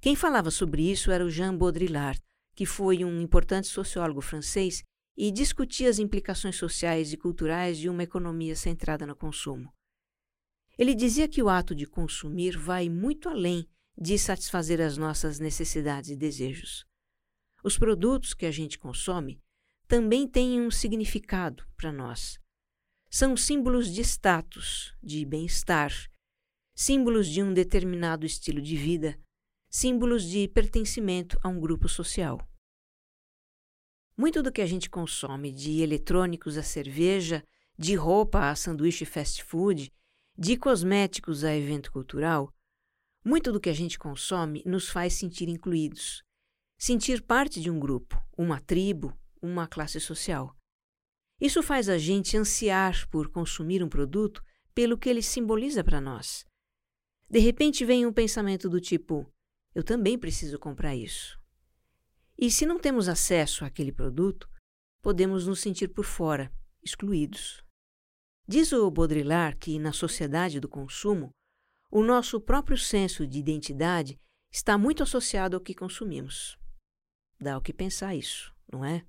Quem 0.00 0.14
falava 0.14 0.50
sobre 0.50 0.90
isso 0.90 1.10
era 1.10 1.24
o 1.24 1.30
Jean 1.30 1.56
Baudrillard, 1.56 2.20
que 2.56 2.64
foi 2.64 3.04
um 3.04 3.20
importante 3.20 3.68
sociólogo 3.68 4.22
francês 4.22 4.82
e 5.14 5.30
discutia 5.30 5.90
as 5.90 5.98
implicações 5.98 6.56
sociais 6.56 7.12
e 7.12 7.16
culturais 7.16 7.78
de 7.78 7.88
uma 7.88 8.02
economia 8.02 8.56
centrada 8.56 9.06
no 9.06 9.14
consumo. 9.14 9.70
Ele 10.78 10.94
dizia 10.94 11.28
que 11.28 11.42
o 11.42 11.48
ato 11.48 11.74
de 11.74 11.86
consumir 11.86 12.56
vai 12.56 12.88
muito 12.88 13.28
além 13.28 13.68
de 13.96 14.18
satisfazer 14.18 14.80
as 14.80 14.96
nossas 14.96 15.38
necessidades 15.38 16.10
e 16.10 16.16
desejos. 16.16 16.84
Os 17.62 17.78
produtos 17.78 18.34
que 18.34 18.46
a 18.46 18.50
gente 18.50 18.78
consome 18.78 19.40
também 19.86 20.26
têm 20.26 20.60
um 20.60 20.70
significado 20.70 21.64
para 21.76 21.92
nós. 21.92 22.38
São 23.10 23.36
símbolos 23.36 23.92
de 23.92 24.02
status, 24.02 24.94
de 25.02 25.24
bem-estar, 25.24 25.92
símbolos 26.74 27.26
de 27.28 27.42
um 27.42 27.54
determinado 27.54 28.26
estilo 28.26 28.60
de 28.60 28.76
vida, 28.76 29.18
símbolos 29.78 30.24
de 30.24 30.48
pertencimento 30.48 31.38
a 31.42 31.48
um 31.48 31.60
grupo 31.60 31.86
social. 31.86 32.40
Muito 34.16 34.42
do 34.42 34.50
que 34.50 34.62
a 34.62 34.66
gente 34.66 34.88
consome, 34.88 35.52
de 35.52 35.82
eletrônicos 35.82 36.56
a 36.56 36.62
cerveja, 36.62 37.44
de 37.78 37.94
roupa 37.94 38.48
a 38.48 38.56
sanduíche 38.56 39.04
fast 39.04 39.44
food, 39.44 39.92
de 40.34 40.56
cosméticos 40.56 41.44
a 41.44 41.54
evento 41.54 41.92
cultural, 41.92 42.50
muito 43.22 43.52
do 43.52 43.60
que 43.60 43.68
a 43.68 43.74
gente 43.74 43.98
consome 43.98 44.62
nos 44.64 44.88
faz 44.88 45.12
sentir 45.12 45.46
incluídos, 45.46 46.22
sentir 46.78 47.20
parte 47.20 47.60
de 47.60 47.70
um 47.70 47.78
grupo, 47.78 48.18
uma 48.34 48.58
tribo, 48.58 49.14
uma 49.42 49.66
classe 49.66 50.00
social. 50.00 50.56
Isso 51.38 51.62
faz 51.62 51.90
a 51.90 51.98
gente 51.98 52.34
ansiar 52.34 53.06
por 53.10 53.28
consumir 53.28 53.82
um 53.82 53.90
produto 53.90 54.42
pelo 54.74 54.96
que 54.96 55.10
ele 55.10 55.20
simboliza 55.20 55.84
para 55.84 56.00
nós. 56.00 56.46
De 57.28 57.40
repente 57.40 57.84
vem 57.84 58.06
um 58.06 58.12
pensamento 58.12 58.70
do 58.70 58.80
tipo: 58.80 59.30
eu 59.76 59.84
também 59.84 60.18
preciso 60.18 60.58
comprar 60.58 60.96
isso. 60.96 61.38
E 62.38 62.50
se 62.50 62.64
não 62.64 62.78
temos 62.78 63.10
acesso 63.10 63.62
àquele 63.62 63.92
produto, 63.92 64.48
podemos 65.02 65.46
nos 65.46 65.60
sentir 65.60 65.88
por 65.88 66.06
fora, 66.06 66.50
excluídos. 66.82 67.62
Diz 68.48 68.72
o 68.72 68.90
Baudrillard 68.90 69.54
que, 69.58 69.78
na 69.78 69.92
sociedade 69.92 70.60
do 70.60 70.66
consumo, 70.66 71.28
o 71.90 72.02
nosso 72.02 72.40
próprio 72.40 72.78
senso 72.78 73.26
de 73.26 73.38
identidade 73.38 74.18
está 74.50 74.78
muito 74.78 75.02
associado 75.02 75.56
ao 75.56 75.62
que 75.62 75.74
consumimos. 75.74 76.56
Dá 77.38 77.58
o 77.58 77.60
que 77.60 77.74
pensar 77.74 78.14
isso, 78.14 78.54
não 78.72 78.82
é? 78.82 79.04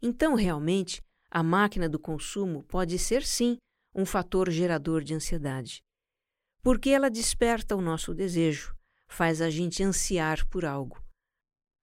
Então, 0.00 0.36
realmente, 0.36 1.02
a 1.30 1.42
máquina 1.42 1.86
do 1.86 1.98
consumo 1.98 2.62
pode 2.62 2.98
ser 2.98 3.22
sim 3.26 3.58
um 3.94 4.06
fator 4.06 4.50
gerador 4.50 5.04
de 5.04 5.12
ansiedade, 5.12 5.82
porque 6.62 6.88
ela 6.88 7.10
desperta 7.10 7.76
o 7.76 7.82
nosso 7.82 8.14
desejo, 8.14 8.77
faz 9.08 9.40
a 9.40 9.50
gente 9.50 9.82
ansiar 9.82 10.46
por 10.48 10.64
algo. 10.64 11.02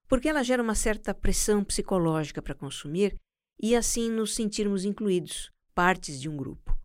Porque 0.07 0.29
ela 0.29 0.43
gera 0.43 0.63
uma 0.63 0.75
certa 0.75 1.13
pressão 1.13 1.63
psicológica 1.63 2.41
para 2.41 2.55
consumir 2.55 3.15
e 3.59 3.75
assim 3.75 4.09
nos 4.09 4.35
sentirmos 4.35 4.85
incluídos, 4.85 5.51
partes 5.73 6.21
de 6.21 6.29
um 6.29 6.37
grupo 6.37 6.75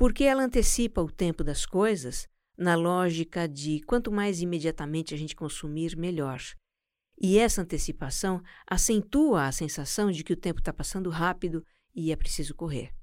porque 0.00 0.24
ela 0.24 0.42
antecipa 0.42 1.02
o 1.02 1.12
tempo 1.12 1.44
das 1.44 1.66
coisas 1.66 2.26
na 2.56 2.74
lógica 2.74 3.46
de 3.46 3.82
quanto 3.82 4.10
mais 4.10 4.40
imediatamente 4.40 5.12
a 5.12 5.16
gente 5.18 5.36
consumir, 5.36 5.94
melhor. 5.94 6.40
E 7.20 7.36
essa 7.36 7.60
antecipação 7.60 8.42
acentua 8.66 9.44
a 9.44 9.52
sensação 9.52 10.10
de 10.10 10.24
que 10.24 10.32
o 10.32 10.36
tempo 10.38 10.60
está 10.60 10.72
passando 10.72 11.10
rápido 11.10 11.62
e 11.94 12.10
é 12.10 12.16
preciso 12.16 12.54
correr. 12.54 12.94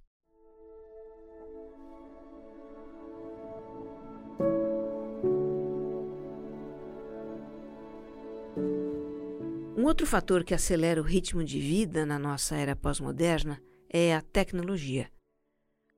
Outro 9.98 10.06
fator 10.06 10.44
que 10.44 10.54
acelera 10.54 11.02
o 11.02 11.04
ritmo 11.04 11.44
de 11.44 11.60
vida 11.60 12.06
na 12.06 12.20
nossa 12.20 12.56
era 12.56 12.76
pós-moderna 12.76 13.60
é 13.90 14.14
a 14.14 14.22
tecnologia. 14.22 15.10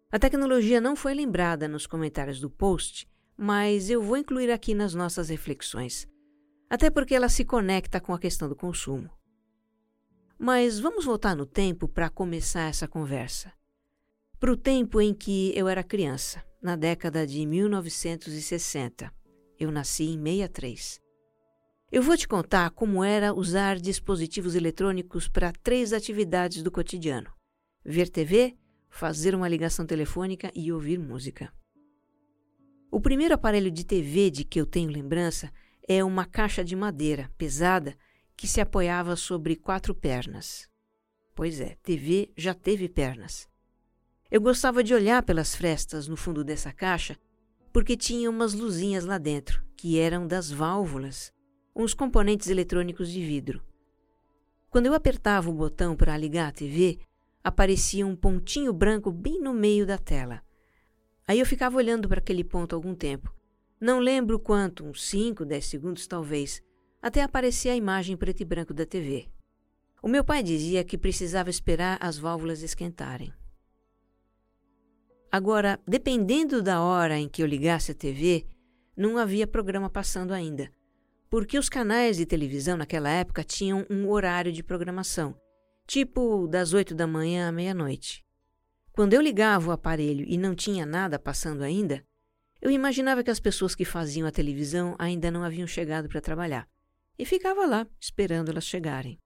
A 0.10 0.18
tecnologia 0.18 0.80
não 0.80 0.96
foi 0.96 1.14
lembrada 1.14 1.68
nos 1.68 1.86
comentários 1.86 2.40
do 2.40 2.50
post, 2.50 3.10
mas 3.36 3.90
eu 3.90 4.02
vou 4.02 4.16
incluir 4.16 4.52
aqui 4.52 4.74
nas 4.74 4.94
nossas 4.94 5.28
reflexões, 5.28 6.08
até 6.70 6.90
porque 6.90 7.14
ela 7.14 7.28
se 7.28 7.44
conecta 7.44 8.00
com 8.00 8.14
a 8.14 8.20
questão 8.20 8.48
do 8.48 8.56
consumo. 8.56 9.12
Mas 10.38 10.80
vamos 10.80 11.04
voltar 11.04 11.36
no 11.36 11.46
tempo 11.46 11.86
para 11.86 12.10
começar 12.10 12.70
essa 12.70 12.88
conversa. 12.88 13.52
Para 14.40 14.54
o 14.54 14.56
tempo 14.56 15.02
em 15.02 15.14
que 15.14 15.52
eu 15.58 15.68
era 15.68 15.84
criança, 15.84 16.42
na 16.62 16.78
década 16.78 17.28
de 17.28 17.46
1960. 17.46 19.14
Eu 19.60 19.70
nasci 19.70 20.06
em 20.06 20.24
63. 20.24 21.09
Eu 21.92 22.04
vou 22.04 22.16
te 22.16 22.28
contar 22.28 22.70
como 22.70 23.04
era 23.04 23.34
usar 23.34 23.80
dispositivos 23.80 24.54
eletrônicos 24.54 25.28
para 25.28 25.52
três 25.52 25.92
atividades 25.92 26.62
do 26.62 26.70
cotidiano: 26.70 27.34
ver 27.84 28.10
TV, 28.10 28.56
fazer 28.90 29.34
uma 29.34 29.48
ligação 29.48 29.88
telefônica 29.88 30.52
e 30.54 30.72
ouvir 30.72 31.00
música. 31.00 31.52
O 32.92 33.02
primeiro 33.02 33.34
aparelho 33.34 33.72
de 33.72 33.84
TV 33.84 34.30
de 34.30 34.44
que 34.44 34.62
eu 34.62 34.68
tenho 34.68 34.92
lembrança 34.92 35.52
é 35.88 36.04
uma 36.04 36.26
caixa 36.26 36.64
de 36.64 36.76
madeira 36.76 37.32
pesada 37.38 37.98
que 38.38 38.48
se 38.48 38.62
apoiava 38.62 39.16
sobre 39.16 39.56
quatro 39.56 39.96
pernas. 39.96 40.70
Pois 41.34 41.60
é, 41.60 41.76
TV 41.82 42.32
já 42.38 42.54
teve 42.54 42.88
pernas. 42.88 43.48
Eu 44.30 44.42
gostava 44.42 44.84
de 44.84 44.94
olhar 44.94 45.24
pelas 45.24 45.56
frestas 45.56 46.08
no 46.08 46.16
fundo 46.16 46.44
dessa 46.44 46.72
caixa 46.72 47.18
porque 47.74 47.98
tinha 47.98 48.30
umas 48.30 48.54
luzinhas 48.54 49.06
lá 49.06 49.18
dentro, 49.18 49.64
que 49.76 50.00
eram 50.00 50.28
das 50.28 50.52
válvulas, 50.52 51.32
uns 51.80 51.94
componentes 51.94 52.50
eletrônicos 52.50 53.10
de 53.10 53.22
vidro. 53.26 53.64
Quando 54.70 54.88
eu 54.88 54.94
apertava 54.94 55.50
o 55.50 55.54
botão 55.54 55.96
para 55.96 56.18
ligar 56.18 56.50
a 56.50 56.52
TV, 56.52 57.00
aparecia 57.42 58.06
um 58.06 58.18
pontinho 58.18 58.74
branco 58.74 59.10
bem 59.10 59.40
no 59.40 59.54
meio 59.54 59.86
da 59.88 59.98
tela. 59.98 60.44
Aí 61.26 61.40
eu 61.40 61.46
ficava 61.46 61.78
olhando 61.78 62.10
para 62.10 62.20
aquele 62.20 62.44
ponto 62.44 62.76
algum 62.76 62.94
tempo. 62.94 63.34
Não 63.80 63.98
lembro 64.00 64.38
quanto, 64.38 64.84
uns 64.84 65.08
5, 65.08 65.46
10 65.46 65.66
segundos 65.66 66.06
talvez, 66.06 66.62
até 67.02 67.24
aparecer 67.24 67.70
a 67.70 67.78
imagem 67.78 68.18
preto 68.18 68.42
e 68.42 68.46
branco 68.46 68.74
da 68.74 68.86
TV. 68.86 69.30
O 70.04 70.10
meu 70.10 70.24
pai 70.24 70.44
dizia 70.44 70.84
que 70.84 70.98
precisava 70.98 71.50
esperar 71.50 71.98
as 72.02 72.18
válvulas 72.18 72.62
esquentarem. 72.62 73.34
Agora, 75.32 75.80
dependendo 75.88 76.62
da 76.62 76.82
hora 76.82 77.18
em 77.18 77.30
que 77.30 77.42
eu 77.42 77.48
ligasse 77.48 77.92
a 77.94 77.96
TV, 77.96 78.46
não 78.98 79.18
havia 79.18 79.48
programa 79.48 79.90
passando 79.90 80.34
ainda, 80.34 80.70
porque 81.30 81.60
os 81.60 81.70
canais 81.70 82.18
de 82.18 82.26
televisão 82.26 82.76
naquela 82.76 83.10
época 83.10 83.44
tinham 83.44 83.86
um 83.90 84.10
horário 84.10 84.52
de 84.52 84.64
programação, 84.64 85.40
tipo 85.86 86.48
das 86.48 86.74
oito 86.74 86.96
da 86.96 87.06
manhã 87.06 87.48
à 87.48 87.52
meia-noite. 87.52 88.26
Quando 88.92 89.14
eu 89.14 89.22
ligava 89.22 89.70
o 89.70 89.72
aparelho 89.72 90.26
e 90.28 90.38
não 90.38 90.56
tinha 90.56 90.86
nada 90.86 91.20
passando 91.20 91.62
ainda, 91.62 92.04
eu 92.62 92.70
imaginava 92.72 93.24
que 93.24 93.32
as 93.32 93.40
pessoas 93.40 93.76
que 93.76 93.86
faziam 93.86 94.28
a 94.28 94.32
televisão 94.32 94.96
ainda 95.00 95.32
não 95.32 95.44
haviam 95.44 95.68
chegado 95.68 96.10
para 96.10 96.20
trabalhar 96.20 96.68
e 97.18 97.26
ficava 97.26 97.66
lá 97.66 97.88
esperando 98.00 98.50
elas 98.50 98.66
chegarem. 98.66 99.18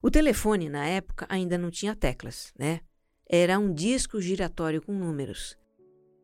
O 0.00 0.10
telefone, 0.10 0.68
na 0.68 0.86
época, 0.86 1.26
ainda 1.28 1.58
não 1.58 1.70
tinha 1.70 1.96
teclas, 1.96 2.52
né? 2.58 2.80
Era 3.26 3.58
um 3.58 3.72
disco 3.72 4.20
giratório 4.20 4.82
com 4.82 4.92
números. 4.92 5.56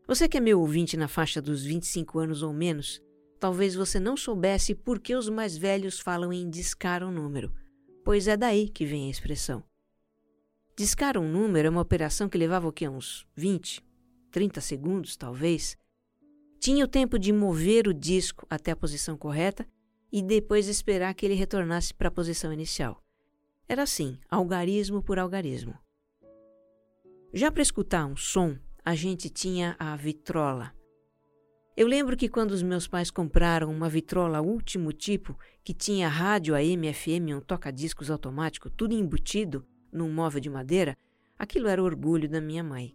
Você 0.07 0.29
que 0.29 0.37
é 0.37 0.41
meu 0.41 0.61
ouvinte 0.61 0.97
na 0.97 1.09
faixa 1.09 1.41
dos 1.41 1.65
25 1.65 2.19
anos 2.19 2.43
ou 2.43 2.53
menos, 2.53 3.01
talvez 3.41 3.75
você 3.75 3.99
não 3.99 4.17
soubesse 4.17 4.75
por 4.75 5.01
que 5.01 5.17
os 5.17 5.29
mais 5.31 5.57
velhos 5.57 5.99
falam 5.99 6.31
em 6.33 6.49
discar 6.49 7.03
um 7.03 7.11
número, 7.11 7.53
pois 8.05 8.29
é 8.29 8.37
daí 8.37 8.69
que 8.69 8.85
vem 8.85 9.09
a 9.09 9.11
expressão. 9.11 9.65
Discar 10.77 11.17
um 11.17 11.29
número 11.29 11.67
é 11.67 11.71
uma 11.71 11.81
operação 11.81 12.29
que 12.29 12.39
levava 12.39 12.69
o 12.69 12.73
quê? 12.73 12.89
Uns 12.89 13.27
20, 13.35 13.83
30 14.31 14.61
segundos, 14.61 15.17
talvez. 15.17 15.77
Tinha 16.59 16.85
o 16.85 16.89
tempo 16.89 17.19
de 17.19 17.33
mover 17.33 17.89
o 17.89 17.95
disco 17.95 18.47
até 18.49 18.71
a 18.71 18.77
posição 18.77 19.17
correta 19.17 19.67
e 20.13 20.23
depois 20.23 20.69
esperar 20.69 21.15
que 21.15 21.25
ele 21.25 21.35
retornasse 21.35 21.95
para 21.95 22.09
a 22.09 22.13
posição 22.13 22.53
inicial. 22.53 23.03
Era 23.67 23.85
assim, 23.85 24.19
algarismo 24.29 25.03
por 25.03 25.19
algarismo. 25.19 25.79
Já 27.33 27.51
para 27.51 27.63
escutar 27.63 28.05
um 28.07 28.17
som, 28.17 28.59
a 28.85 28.95
gente 28.95 29.31
tinha 29.31 29.77
a 29.79 29.97
vitrola. 29.97 30.75
Eu 31.81 31.87
lembro 31.87 32.15
que 32.15 32.29
quando 32.29 32.51
os 32.51 32.63
meus 32.63 32.87
pais 32.87 33.11
compraram 33.11 33.71
uma 33.71 33.89
vitrola 33.89 34.43
último 34.43 34.93
tipo, 34.93 35.35
que 35.65 35.73
tinha 35.73 36.11
rádio 36.11 36.55
AM, 36.55 36.93
FM, 36.93 37.35
um 37.35 37.41
toca-discos 37.41 38.11
automático, 38.11 38.69
tudo 38.69 38.93
embutido 38.93 39.67
num 39.91 40.13
móvel 40.13 40.43
de 40.43 40.51
madeira, 40.51 40.95
aquilo 41.39 41.69
era 41.69 41.83
orgulho 41.83 42.29
da 42.29 42.39
minha 42.39 42.63
mãe. 42.63 42.95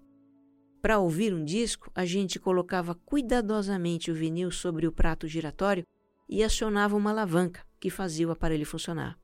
Para 0.83 0.99
ouvir 0.99 1.33
um 1.33 1.43
disco, 1.43 1.89
a 1.95 2.05
gente 2.05 2.39
colocava 2.39 2.93
cuidadosamente 2.93 4.11
o 4.11 4.13
vinil 4.13 4.51
sobre 4.51 4.85
o 4.85 4.91
prato 4.91 5.27
giratório 5.27 5.83
e 6.29 6.43
acionava 6.43 6.95
uma 6.95 7.09
alavanca 7.09 7.65
que 7.79 7.89
fazia 7.89 8.27
o 8.27 8.31
aparelho 8.31 8.67
funcionar. 8.67 9.17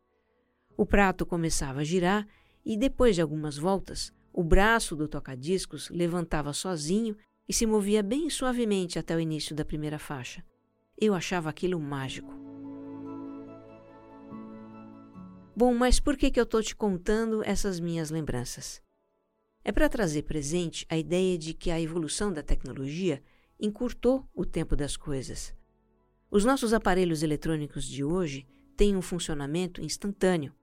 O 0.76 0.88
prato 0.88 1.24
começava 1.24 1.82
a 1.82 1.84
girar 1.84 2.28
e, 2.66 2.76
depois 2.76 3.14
de 3.14 3.22
algumas 3.22 3.60
voltas, 3.60 4.12
o 4.34 4.44
braço 4.44 4.96
do 4.96 5.08
toca-discos 5.08 5.88
levantava 5.92 6.52
sozinho 6.52 7.16
e 7.52 7.54
se 7.54 7.66
movia 7.66 8.02
bem 8.02 8.30
suavemente 8.30 8.98
até 8.98 9.14
o 9.14 9.20
início 9.20 9.54
da 9.54 9.66
primeira 9.66 10.00
faixa. 10.00 10.42
Eu 10.98 11.14
achava 11.14 11.50
aquilo 11.50 11.78
mágico. 11.78 12.34
Bom, 15.54 15.74
mas 15.74 16.00
por 16.00 16.16
que, 16.16 16.32
que 16.32 16.40
eu 16.40 16.46
estou 16.46 16.64
te 16.64 16.74
contando 16.74 17.44
essas 17.44 17.78
minhas 17.78 18.10
lembranças? 18.10 18.82
É 19.66 19.72
para 19.74 19.90
trazer 19.90 20.24
presente 20.24 20.86
a 20.88 20.98
ideia 20.98 21.38
de 21.38 21.54
que 21.54 21.70
a 21.70 21.82
evolução 21.82 22.32
da 22.32 22.42
tecnologia 22.42 23.22
encurtou 23.60 24.26
o 24.34 24.46
tempo 24.46 24.74
das 24.74 24.96
coisas. 24.96 25.54
Os 26.32 26.46
nossos 26.46 26.74
aparelhos 26.74 27.22
eletrônicos 27.22 27.84
de 27.84 28.02
hoje 28.02 28.48
têm 28.78 28.96
um 28.96 29.02
funcionamento 29.02 29.82
instantâneo. 29.82 30.56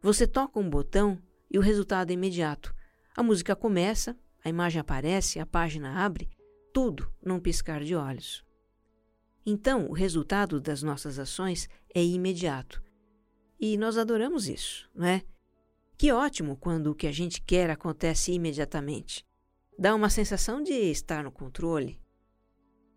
Você 0.00 0.26
toca 0.26 0.58
um 0.58 0.70
botão 0.70 1.18
e 1.50 1.58
o 1.58 1.60
resultado 1.60 2.12
é 2.12 2.14
imediato. 2.14 2.74
A 3.14 3.22
música 3.22 3.54
começa, 3.54 4.18
a 4.44 4.48
imagem 4.50 4.78
aparece, 4.78 5.40
a 5.40 5.46
página 5.46 6.04
abre, 6.04 6.28
tudo 6.72 7.10
num 7.24 7.40
piscar 7.40 7.82
de 7.82 7.94
olhos. 7.94 8.44
Então, 9.46 9.86
o 9.88 9.92
resultado 9.92 10.60
das 10.60 10.82
nossas 10.82 11.18
ações 11.18 11.68
é 11.94 12.04
imediato. 12.04 12.82
E 13.58 13.78
nós 13.78 13.96
adoramos 13.96 14.46
isso, 14.48 14.90
não 14.94 15.06
é? 15.06 15.22
Que 15.96 16.12
ótimo 16.12 16.56
quando 16.56 16.88
o 16.88 16.94
que 16.94 17.06
a 17.06 17.12
gente 17.12 17.40
quer 17.40 17.70
acontece 17.70 18.32
imediatamente. 18.32 19.24
Dá 19.78 19.94
uma 19.94 20.10
sensação 20.10 20.62
de 20.62 20.72
estar 20.72 21.24
no 21.24 21.32
controle. 21.32 21.98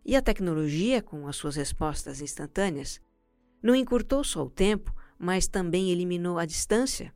E 0.04 0.16
a 0.16 0.22
tecnologia, 0.22 1.00
com 1.02 1.26
as 1.26 1.36
suas 1.36 1.56
respostas 1.56 2.20
instantâneas, 2.20 3.00
não 3.62 3.74
encurtou 3.74 4.22
só 4.22 4.44
o 4.44 4.50
tempo, 4.50 4.94
mas 5.18 5.48
também 5.48 5.90
eliminou 5.90 6.38
a 6.38 6.46
distância. 6.46 7.14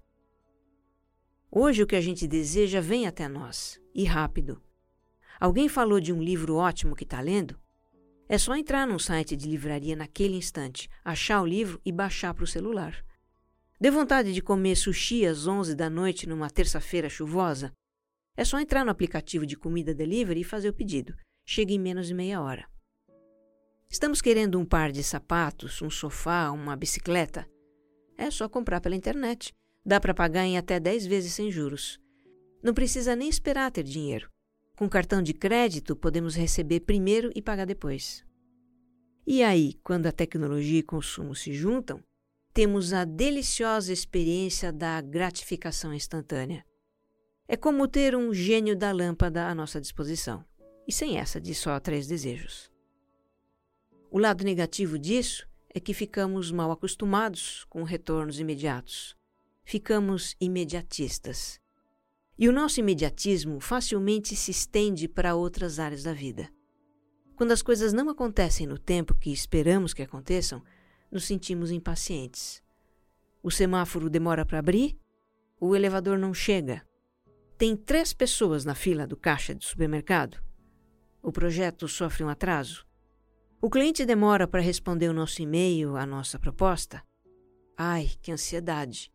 Hoje 1.54 1.82
o 1.82 1.86
que 1.86 1.94
a 1.94 2.00
gente 2.00 2.26
deseja 2.26 2.80
vem 2.80 3.06
até 3.06 3.28
nós, 3.28 3.78
e 3.94 4.04
rápido. 4.04 4.58
Alguém 5.38 5.68
falou 5.68 6.00
de 6.00 6.10
um 6.10 6.22
livro 6.22 6.56
ótimo 6.56 6.96
que 6.96 7.04
está 7.04 7.20
lendo? 7.20 7.60
É 8.26 8.38
só 8.38 8.56
entrar 8.56 8.86
num 8.86 8.98
site 8.98 9.36
de 9.36 9.46
livraria 9.46 9.94
naquele 9.94 10.34
instante, 10.34 10.88
achar 11.04 11.42
o 11.42 11.46
livro 11.46 11.78
e 11.84 11.92
baixar 11.92 12.32
para 12.32 12.44
o 12.44 12.46
celular. 12.46 13.04
Deu 13.78 13.92
vontade 13.92 14.32
de 14.32 14.40
comer 14.40 14.76
sushi 14.76 15.26
às 15.26 15.46
11 15.46 15.74
da 15.74 15.90
noite 15.90 16.26
numa 16.26 16.48
terça-feira 16.48 17.10
chuvosa? 17.10 17.70
É 18.34 18.46
só 18.46 18.58
entrar 18.58 18.82
no 18.82 18.90
aplicativo 18.90 19.44
de 19.44 19.54
comida 19.54 19.94
delivery 19.94 20.40
e 20.40 20.44
fazer 20.44 20.70
o 20.70 20.74
pedido. 20.74 21.14
Chega 21.44 21.74
em 21.74 21.78
menos 21.78 22.06
de 22.06 22.14
meia 22.14 22.40
hora. 22.40 22.66
Estamos 23.90 24.22
querendo 24.22 24.58
um 24.58 24.64
par 24.64 24.90
de 24.90 25.04
sapatos, 25.04 25.82
um 25.82 25.90
sofá, 25.90 26.50
uma 26.50 26.74
bicicleta? 26.74 27.46
É 28.16 28.30
só 28.30 28.48
comprar 28.48 28.80
pela 28.80 28.96
internet. 28.96 29.52
Dá 29.84 30.00
para 30.00 30.14
pagar 30.14 30.44
em 30.44 30.56
até 30.56 30.78
10 30.78 31.06
vezes 31.06 31.32
sem 31.32 31.50
juros. 31.50 32.00
Não 32.62 32.72
precisa 32.72 33.16
nem 33.16 33.28
esperar 33.28 33.70
ter 33.70 33.82
dinheiro. 33.82 34.30
Com 34.76 34.88
cartão 34.88 35.22
de 35.22 35.34
crédito, 35.34 35.96
podemos 35.96 36.34
receber 36.34 36.80
primeiro 36.80 37.30
e 37.34 37.42
pagar 37.42 37.66
depois. 37.66 38.24
E 39.26 39.42
aí, 39.42 39.74
quando 39.84 40.06
a 40.06 40.12
tecnologia 40.12 40.80
e 40.80 40.82
consumo 40.82 41.34
se 41.34 41.52
juntam, 41.52 42.02
temos 42.52 42.92
a 42.92 43.04
deliciosa 43.04 43.92
experiência 43.92 44.72
da 44.72 45.00
gratificação 45.00 45.94
instantânea. 45.94 46.64
É 47.48 47.56
como 47.56 47.88
ter 47.88 48.14
um 48.14 48.32
gênio 48.32 48.76
da 48.76 48.92
lâmpada 48.92 49.46
à 49.46 49.54
nossa 49.54 49.80
disposição, 49.80 50.44
e 50.86 50.92
sem 50.92 51.18
essa 51.18 51.40
de 51.40 51.54
só 51.54 51.78
três 51.80 52.06
desejos. 52.06 52.70
O 54.10 54.18
lado 54.18 54.44
negativo 54.44 54.98
disso 54.98 55.46
é 55.74 55.80
que 55.80 55.94
ficamos 55.94 56.50
mal 56.50 56.70
acostumados 56.70 57.64
com 57.64 57.82
retornos 57.82 58.38
imediatos. 58.38 59.16
Ficamos 59.64 60.36
imediatistas. 60.40 61.60
E 62.38 62.48
o 62.48 62.52
nosso 62.52 62.80
imediatismo 62.80 63.60
facilmente 63.60 64.34
se 64.34 64.50
estende 64.50 65.08
para 65.08 65.34
outras 65.34 65.78
áreas 65.78 66.02
da 66.02 66.12
vida. 66.12 66.48
Quando 67.36 67.52
as 67.52 67.62
coisas 67.62 67.92
não 67.92 68.08
acontecem 68.08 68.66
no 68.66 68.78
tempo 68.78 69.14
que 69.14 69.32
esperamos 69.32 69.94
que 69.94 70.02
aconteçam, 70.02 70.62
nos 71.10 71.24
sentimos 71.24 71.70
impacientes. 71.70 72.62
O 73.42 73.50
semáforo 73.50 74.08
demora 74.08 74.46
para 74.46 74.58
abrir, 74.58 74.98
o 75.60 75.76
elevador 75.76 76.18
não 76.18 76.32
chega. 76.32 76.86
Tem 77.56 77.76
três 77.76 78.12
pessoas 78.12 78.64
na 78.64 78.74
fila 78.74 79.06
do 79.06 79.16
caixa 79.16 79.54
de 79.54 79.64
supermercado. 79.64 80.42
O 81.22 81.30
projeto 81.30 81.86
sofre 81.86 82.24
um 82.24 82.28
atraso. 82.28 82.84
O 83.60 83.70
cliente 83.70 84.04
demora 84.04 84.48
para 84.48 84.60
responder 84.60 85.08
o 85.08 85.12
nosso 85.12 85.40
e-mail, 85.40 85.96
a 85.96 86.04
nossa 86.04 86.38
proposta. 86.38 87.02
Ai, 87.76 88.10
que 88.20 88.32
ansiedade! 88.32 89.12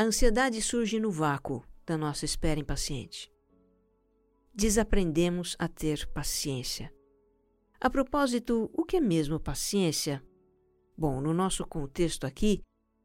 A 0.00 0.02
ansiedade 0.02 0.62
surge 0.62 0.98
no 0.98 1.10
vácuo 1.10 1.62
da 1.84 1.94
nossa 1.94 2.24
espera 2.24 2.58
impaciente. 2.58 3.30
Desaprendemos 4.54 5.54
a 5.58 5.68
ter 5.68 6.08
paciência. 6.08 6.90
A 7.78 7.90
propósito, 7.90 8.70
o 8.72 8.82
que 8.82 8.96
é 8.96 9.00
mesmo 9.00 9.38
paciência? 9.38 10.24
Bom, 10.96 11.20
no 11.20 11.34
nosso 11.34 11.66
contexto 11.66 12.26
aqui, 12.26 12.62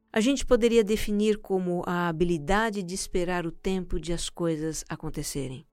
a 0.10 0.21
gente 0.21 0.45
poderia 0.45 0.86
definir 0.86 1.38
como 1.39 1.84
a 1.86 2.08
habilidade 2.08 2.81
de 2.81 2.95
esperar 2.95 3.45
o 3.45 3.51
tempo 3.51 3.99
de 3.99 4.13
as 4.13 4.29
coisas 4.29 4.86
acontecerem. 4.88 5.67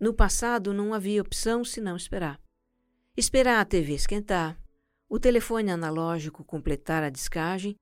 No 0.00 0.14
passado 0.14 0.72
não 0.72 0.94
havia 0.94 1.20
opção 1.20 1.62
senão 1.66 1.96
esperar. 1.96 2.40
Esperar 3.14 3.60
a 3.60 3.64
TV 3.66 3.92
esquentar, 3.92 4.58
o 5.06 5.20
telefone 5.20 5.70
analógico 5.70 6.42
completar 6.42 7.02
a 7.02 7.10
descagem, 7.10 7.76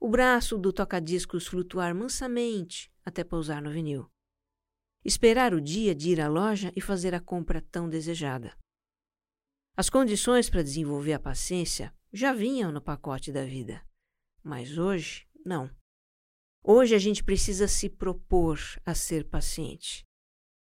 o 0.00 0.08
braço 0.08 0.56
do 0.56 0.72
toca-discos 0.72 1.46
flutuar 1.46 1.94
mansamente 1.94 2.90
até 3.04 3.22
pousar 3.22 3.60
no 3.60 3.70
vinil. 3.70 4.10
Esperar 5.04 5.52
o 5.52 5.60
dia 5.60 5.94
de 5.94 6.08
ir 6.08 6.20
à 6.22 6.28
loja 6.28 6.72
e 6.74 6.80
fazer 6.80 7.14
a 7.14 7.20
compra 7.20 7.60
tão 7.60 7.86
desejada. 7.86 8.56
As 9.76 9.90
condições 9.90 10.48
para 10.48 10.62
desenvolver 10.62 11.12
a 11.12 11.20
paciência 11.20 11.94
já 12.10 12.32
vinham 12.32 12.72
no 12.72 12.80
pacote 12.80 13.30
da 13.30 13.44
vida. 13.44 13.86
Mas 14.42 14.78
hoje, 14.78 15.28
não. 15.44 15.70
Hoje 16.64 16.94
a 16.94 16.98
gente 16.98 17.22
precisa 17.22 17.68
se 17.68 17.90
propor 17.90 18.58
a 18.86 18.94
ser 18.94 19.28
paciente. 19.28 20.06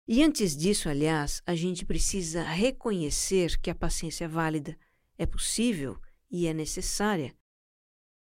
E 0.07 0.23
antes 0.23 0.57
disso, 0.57 0.89
aliás, 0.89 1.43
a 1.45 1.53
gente 1.53 1.85
precisa 1.85 2.43
reconhecer 2.43 3.59
que 3.61 3.69
a 3.69 3.75
paciência 3.75 4.25
é 4.25 4.27
válida, 4.27 4.77
é 5.15 5.27
possível 5.27 5.99
e 6.29 6.47
é 6.47 6.53
necessária, 6.53 7.35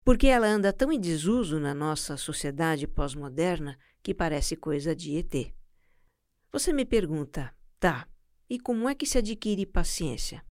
Porque 0.05 0.27
ela 0.27 0.47
anda 0.47 0.73
tão 0.73 0.91
em 0.91 0.99
desuso 0.99 1.61
na 1.61 1.75
nossa 1.75 2.17
sociedade 2.17 2.87
pós-moderna 2.87 3.79
que 4.03 4.15
parece 4.15 4.57
coisa 4.57 4.95
de 4.95 5.17
ET. 5.17 5.55
Você 6.53 6.73
me 6.73 6.85
pergunta, 6.85 7.55
tá, 7.79 8.09
e 8.49 8.59
como 8.59 8.89
é 8.89 8.95
que 8.95 9.07
se 9.07 9.19
adquire 9.19 9.65
paciência? 9.67 10.45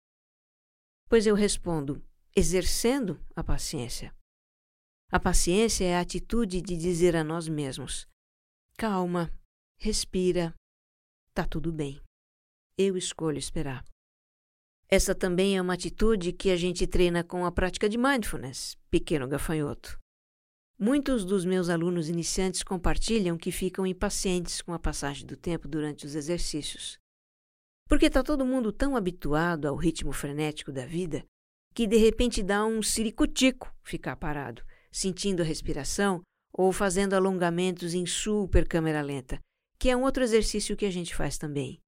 Pois 1.09 1.25
eu 1.25 1.35
respondo, 1.35 2.01
exercendo 2.35 3.19
a 3.35 3.43
paciência. 3.43 4.15
A 5.11 5.19
paciência 5.19 5.85
é 5.85 5.97
a 5.97 6.01
atitude 6.01 6.61
de 6.61 6.77
dizer 6.77 7.15
a 7.15 7.23
nós 7.23 7.47
mesmos: 7.47 8.07
calma, 8.77 9.31
respira, 9.75 10.53
tá 11.33 11.45
tudo 11.45 11.73
bem. 11.73 11.99
Eu 12.77 12.95
escolho 12.95 13.39
esperar. 13.39 13.83
Essa 14.91 15.13
também 15.13 15.55
é 15.55 15.61
uma 15.61 15.75
atitude 15.75 16.33
que 16.33 16.49
a 16.49 16.55
gente 16.55 16.87
treina 16.87 17.23
com 17.23 17.45
a 17.45 17.51
prática 17.51 17.87
de 17.87 17.95
mindfulness, 17.95 18.75
pequeno 18.89 19.27
gafanhoto. 19.27 19.99
Muitos 20.79 21.23
dos 21.23 21.45
meus 21.45 21.69
alunos 21.69 22.09
iniciantes 22.09 22.63
compartilham 22.63 23.37
que 23.37 23.51
ficam 23.51 23.85
impacientes 23.85 24.63
com 24.63 24.73
a 24.73 24.79
passagem 24.79 25.27
do 25.27 25.37
tempo 25.37 25.67
durante 25.67 26.07
os 26.07 26.15
exercícios. 26.15 26.97
Porque 27.87 28.07
está 28.07 28.23
todo 28.23 28.45
mundo 28.45 28.71
tão 28.71 28.95
habituado 28.95 29.67
ao 29.67 29.75
ritmo 29.75 30.11
frenético 30.11 30.71
da 30.71 30.87
vida 30.87 31.23
que 31.75 31.85
de 31.85 31.97
repente 31.97 32.41
dá 32.41 32.65
um 32.65 32.81
ciricutico 32.81 33.71
ficar 33.83 34.15
parado, 34.15 34.63
sentindo 34.91 35.43
a 35.43 35.45
respiração 35.45 36.21
ou 36.51 36.71
fazendo 36.71 37.13
alongamentos 37.13 37.93
em 37.93 38.07
super 38.07 38.67
câmera 38.67 39.03
lenta, 39.03 39.39
que 39.77 39.89
é 39.89 39.95
um 39.95 40.01
outro 40.01 40.23
exercício 40.23 40.75
que 40.75 40.85
a 40.85 40.91
gente 40.91 41.15
faz 41.15 41.37
também. 41.37 41.79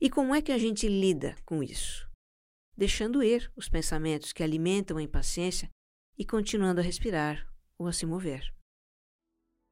E 0.00 0.10
como 0.10 0.34
é 0.34 0.42
que 0.42 0.52
a 0.52 0.58
gente 0.58 0.88
lida 0.88 1.34
com 1.44 1.62
isso? 1.62 2.06
Deixando 2.76 3.22
ir 3.22 3.50
os 3.56 3.68
pensamentos 3.68 4.32
que 4.32 4.42
alimentam 4.42 4.98
a 4.98 5.02
impaciência 5.02 5.70
e 6.18 6.24
continuando 6.24 6.80
a 6.80 6.84
respirar 6.84 7.46
ou 7.78 7.86
a 7.86 7.92
se 7.92 8.04
mover. 8.04 8.54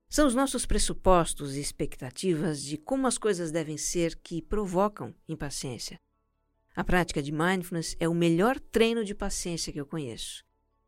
São 0.09 0.27
os 0.27 0.35
nossos 0.35 0.65
pressupostos 0.65 1.57
e 1.57 1.61
expectativas 1.61 2.63
de 2.63 2.79
como 2.79 3.07
as 3.07 3.19
coisas 3.19 3.51
devem 3.51 3.77
ser 3.77 4.17
que 4.17 4.41
provocam 4.41 5.15
impaciência. 5.29 5.99
A 6.75 6.83
prática 6.83 7.23
de 7.23 7.33
mindfulness 7.33 7.97
é 8.01 8.09
o 8.09 8.15
melhor 8.15 8.59
treino 8.59 9.05
de 9.05 9.15
paciência 9.15 9.73
que 9.73 9.81
eu 9.81 9.87
conheço. 9.87 10.45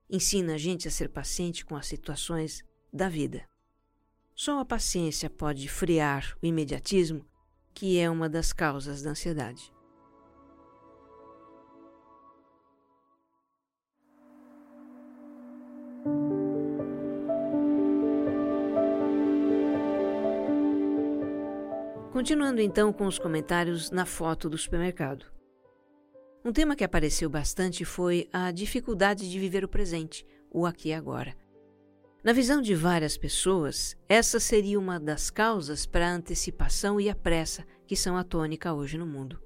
Ensina 0.08 0.54
a 0.54 0.58
gente 0.58 0.86
a 0.86 0.90
ser 0.90 1.08
paciente 1.08 1.64
com 1.64 1.76
as 1.76 1.86
situações 1.86 2.64
da 2.92 3.08
vida. 3.08 3.46
Só 4.34 4.60
a 4.60 4.64
paciência 4.64 5.28
pode 5.28 5.68
frear 5.68 6.36
o 6.42 6.46
imediatismo, 6.46 7.26
que 7.76 7.98
é 8.00 8.08
uma 8.08 8.26
das 8.26 8.54
causas 8.54 9.02
da 9.02 9.10
ansiedade. 9.10 9.70
Continuando 22.10 22.62
então 22.62 22.94
com 22.94 23.04
os 23.04 23.18
comentários 23.18 23.90
na 23.90 24.06
foto 24.06 24.48
do 24.48 24.56
supermercado. 24.56 25.26
Um 26.42 26.52
tema 26.52 26.74
que 26.74 26.82
apareceu 26.82 27.28
bastante 27.28 27.84
foi 27.84 28.26
a 28.32 28.50
dificuldade 28.50 29.30
de 29.30 29.38
viver 29.38 29.62
o 29.62 29.68
presente, 29.68 30.26
o 30.50 30.64
aqui 30.64 30.88
e 30.88 30.94
agora. 30.94 31.36
Na 32.26 32.32
visão 32.32 32.60
de 32.60 32.74
várias 32.74 33.16
pessoas, 33.16 33.96
essa 34.08 34.40
seria 34.40 34.80
uma 34.80 34.98
das 34.98 35.30
causas 35.30 35.86
para 35.86 36.08
a 36.08 36.12
antecipação 36.12 37.00
e 37.00 37.08
a 37.08 37.14
pressa 37.14 37.64
que 37.86 37.94
são 37.94 38.16
a 38.16 38.24
tônica 38.24 38.74
hoje 38.74 38.98
no 38.98 39.06
mundo. 39.06 39.40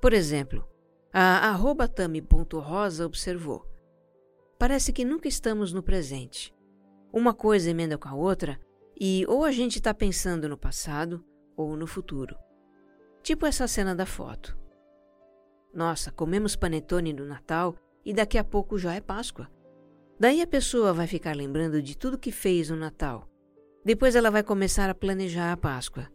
Por 0.00 0.12
exemplo, 0.12 0.64
a 1.12 1.58
tami.rosa 1.88 3.04
observou: 3.04 3.66
Parece 4.60 4.92
que 4.92 5.04
nunca 5.04 5.26
estamos 5.26 5.72
no 5.72 5.82
presente. 5.82 6.54
Uma 7.12 7.34
coisa 7.34 7.70
emenda 7.70 7.98
com 7.98 8.08
a 8.08 8.14
outra 8.14 8.60
e 8.96 9.26
ou 9.26 9.44
a 9.44 9.50
gente 9.50 9.78
está 9.78 9.92
pensando 9.92 10.48
no 10.48 10.56
passado 10.56 11.24
ou 11.56 11.76
no 11.76 11.88
futuro. 11.88 12.36
Tipo 13.24 13.44
essa 13.44 13.66
cena 13.66 13.92
da 13.92 14.06
foto. 14.06 14.56
Nossa, 15.74 16.12
comemos 16.12 16.54
panetone 16.54 17.12
no 17.12 17.26
Natal 17.26 17.74
e 18.04 18.14
daqui 18.14 18.38
a 18.38 18.44
pouco 18.44 18.78
já 18.78 18.94
é 18.94 19.00
Páscoa. 19.00 19.50
Daí 20.22 20.40
a 20.40 20.46
pessoa 20.46 20.92
vai 20.92 21.08
ficar 21.08 21.34
lembrando 21.34 21.82
de 21.82 21.98
tudo 21.98 22.16
que 22.16 22.30
fez 22.30 22.70
no 22.70 22.76
Natal. 22.76 23.28
Depois 23.84 24.14
ela 24.14 24.30
vai 24.30 24.44
começar 24.44 24.88
a 24.88 24.94
planejar 24.94 25.50
a 25.50 25.56
Páscoa. 25.56 26.08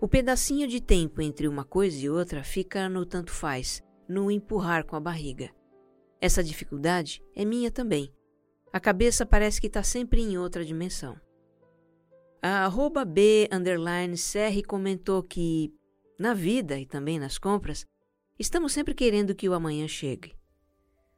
O 0.00 0.08
pedacinho 0.08 0.66
de 0.66 0.80
tempo 0.80 1.20
entre 1.20 1.46
uma 1.46 1.62
coisa 1.62 1.98
e 1.98 2.08
outra 2.08 2.42
fica 2.42 2.88
no 2.88 3.04
tanto 3.04 3.30
faz, 3.30 3.82
no 4.08 4.30
empurrar 4.30 4.86
com 4.86 4.96
a 4.96 5.00
barriga. 5.00 5.50
Essa 6.18 6.42
dificuldade 6.42 7.22
é 7.36 7.44
minha 7.44 7.70
também. 7.70 8.10
A 8.72 8.80
cabeça 8.80 9.26
parece 9.26 9.60
que 9.60 9.66
está 9.66 9.82
sempre 9.82 10.22
em 10.22 10.38
outra 10.38 10.64
dimensão. 10.64 11.20
A 12.40 12.64
arroba 12.64 13.04
B 13.04 13.50
underline 13.52 14.16
CR 14.16 14.66
comentou 14.66 15.22
que, 15.22 15.70
na 16.18 16.32
vida 16.32 16.80
e 16.80 16.86
também 16.86 17.18
nas 17.18 17.36
compras, 17.36 17.86
estamos 18.38 18.72
sempre 18.72 18.94
querendo 18.94 19.34
que 19.34 19.46
o 19.46 19.52
amanhã 19.52 19.86
chegue. 19.86 20.32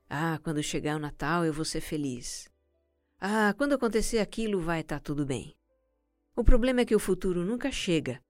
Ah, 0.08 0.38
quando 0.42 0.62
chegar 0.62 0.96
o 0.96 1.00
Natal 1.00 1.44
eu 1.44 1.52
vou 1.52 1.64
ser 1.64 1.80
feliz. 1.80 2.48
Ah, 3.18 3.54
quando 3.56 3.74
acontecer 3.74 4.18
aquilo 4.18 4.60
vai 4.60 4.80
estar 4.80 4.98
tá 4.98 5.04
tudo 5.04 5.24
bem. 5.24 5.54
O 6.36 6.44
problema 6.44 6.80
é 6.80 6.84
que 6.84 6.94
o 6.94 7.00
futuro 7.00 7.44
nunca 7.44 7.70
chega, 7.70 8.20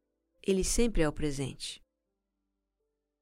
ele 0.42 0.62
sempre 0.62 1.02
é 1.02 1.08
o 1.08 1.12
presente. 1.12 1.82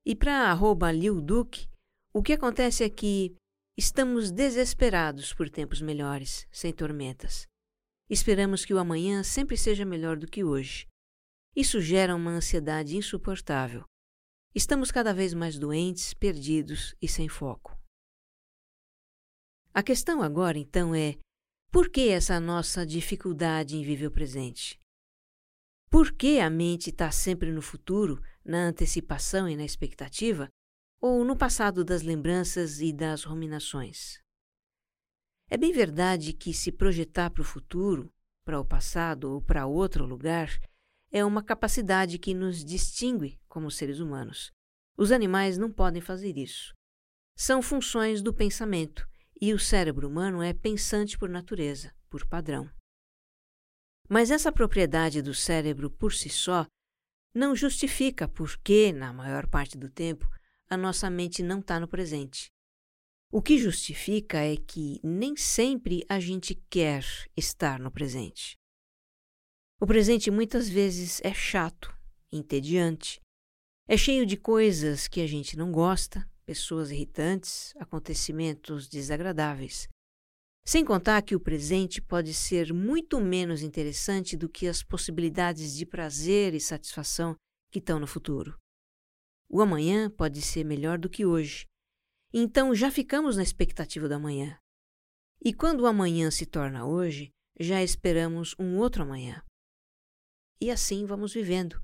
E 0.04 0.16
para 0.16 0.50
arroba 0.50 0.90
Liu 0.90 1.20
Duque, 1.20 1.68
o 2.12 2.22
que 2.22 2.32
acontece 2.32 2.82
é 2.82 2.90
que 2.90 3.34
estamos 3.76 4.30
desesperados 4.30 5.32
por 5.32 5.48
tempos 5.48 5.80
melhores, 5.80 6.46
sem 6.50 6.72
tormentas. 6.72 7.46
Esperamos 8.10 8.64
que 8.64 8.74
o 8.74 8.78
amanhã 8.78 9.22
sempre 9.22 9.56
seja 9.56 9.84
melhor 9.84 10.16
do 10.16 10.26
que 10.26 10.42
hoje. 10.42 10.86
Isso 11.54 11.80
gera 11.80 12.14
uma 12.14 12.32
ansiedade 12.32 12.96
insuportável. 12.96 13.84
Estamos 14.54 14.90
cada 14.90 15.14
vez 15.14 15.32
mais 15.32 15.58
doentes, 15.58 16.12
perdidos 16.12 16.94
e 17.00 17.08
sem 17.08 17.28
foco. 17.28 17.71
A 19.74 19.82
questão 19.82 20.22
agora, 20.22 20.58
então, 20.58 20.94
é: 20.94 21.16
por 21.70 21.88
que 21.88 22.10
essa 22.10 22.38
nossa 22.38 22.84
dificuldade 22.84 23.74
em 23.74 23.82
viver 23.82 24.06
o 24.06 24.10
presente? 24.10 24.78
Por 25.90 26.12
que 26.12 26.40
a 26.40 26.50
mente 26.50 26.90
está 26.90 27.10
sempre 27.10 27.50
no 27.50 27.62
futuro, 27.62 28.22
na 28.44 28.66
antecipação 28.66 29.48
e 29.48 29.56
na 29.56 29.64
expectativa, 29.64 30.48
ou 31.00 31.24
no 31.24 31.36
passado 31.36 31.84
das 31.84 32.02
lembranças 32.02 32.80
e 32.80 32.92
das 32.92 33.24
ruminações? 33.24 34.20
É 35.48 35.56
bem 35.56 35.72
verdade 35.72 36.34
que 36.34 36.52
se 36.52 36.70
projetar 36.70 37.30
para 37.30 37.42
o 37.42 37.44
futuro, 37.44 38.12
para 38.44 38.60
o 38.60 38.64
passado 38.64 39.32
ou 39.32 39.40
para 39.40 39.66
outro 39.66 40.04
lugar, 40.04 40.50
é 41.10 41.24
uma 41.24 41.42
capacidade 41.42 42.18
que 42.18 42.34
nos 42.34 42.62
distingue 42.62 43.38
como 43.48 43.70
seres 43.70 44.00
humanos. 44.00 44.50
Os 44.98 45.10
animais 45.10 45.56
não 45.56 45.72
podem 45.72 46.02
fazer 46.02 46.36
isso. 46.36 46.74
São 47.34 47.62
funções 47.62 48.22
do 48.22 48.32
pensamento, 48.34 49.06
e 49.42 49.52
o 49.52 49.58
cérebro 49.58 50.06
humano 50.06 50.40
é 50.40 50.54
pensante 50.54 51.18
por 51.18 51.28
natureza, 51.28 51.92
por 52.08 52.24
padrão. 52.24 52.70
Mas 54.08 54.30
essa 54.30 54.52
propriedade 54.52 55.20
do 55.20 55.34
cérebro 55.34 55.90
por 55.90 56.12
si 56.12 56.28
só 56.28 56.64
não 57.34 57.56
justifica 57.56 58.28
por 58.28 58.56
que, 58.58 58.92
na 58.92 59.12
maior 59.12 59.48
parte 59.48 59.76
do 59.76 59.90
tempo, 59.90 60.28
a 60.70 60.76
nossa 60.76 61.10
mente 61.10 61.42
não 61.42 61.58
está 61.58 61.80
no 61.80 61.88
presente. 61.88 62.52
O 63.32 63.42
que 63.42 63.58
justifica 63.58 64.38
é 64.38 64.56
que 64.56 65.00
nem 65.02 65.36
sempre 65.36 66.04
a 66.08 66.20
gente 66.20 66.54
quer 66.70 67.04
estar 67.36 67.80
no 67.80 67.90
presente. 67.90 68.56
O 69.80 69.86
presente 69.88 70.30
muitas 70.30 70.68
vezes 70.68 71.20
é 71.24 71.34
chato, 71.34 71.92
entediante, 72.30 73.20
é 73.88 73.96
cheio 73.96 74.24
de 74.24 74.36
coisas 74.36 75.08
que 75.08 75.20
a 75.20 75.26
gente 75.26 75.56
não 75.56 75.72
gosta, 75.72 76.30
pessoas 76.44 76.90
irritantes, 76.90 77.74
acontecimentos 77.76 78.88
desagradáveis. 78.88 79.88
Sem 80.64 80.84
contar 80.84 81.22
que 81.22 81.34
o 81.34 81.40
presente 81.40 82.00
pode 82.00 82.32
ser 82.32 82.72
muito 82.72 83.20
menos 83.20 83.62
interessante 83.62 84.36
do 84.36 84.48
que 84.48 84.68
as 84.68 84.82
possibilidades 84.82 85.74
de 85.74 85.84
prazer 85.84 86.54
e 86.54 86.60
satisfação 86.60 87.34
que 87.70 87.78
estão 87.78 87.98
no 87.98 88.06
futuro. 88.06 88.56
O 89.48 89.60
amanhã 89.60 90.08
pode 90.08 90.40
ser 90.40 90.64
melhor 90.64 90.98
do 90.98 91.10
que 91.10 91.26
hoje, 91.26 91.66
então 92.32 92.74
já 92.74 92.90
ficamos 92.90 93.36
na 93.36 93.42
expectativa 93.42 94.08
do 94.08 94.14
amanhã. 94.14 94.56
E 95.44 95.52
quando 95.52 95.80
o 95.80 95.86
amanhã 95.86 96.30
se 96.30 96.46
torna 96.46 96.86
hoje, 96.86 97.30
já 97.58 97.82
esperamos 97.82 98.54
um 98.58 98.78
outro 98.78 99.02
amanhã. 99.02 99.42
E 100.60 100.70
assim 100.70 101.04
vamos 101.04 101.34
vivendo, 101.34 101.82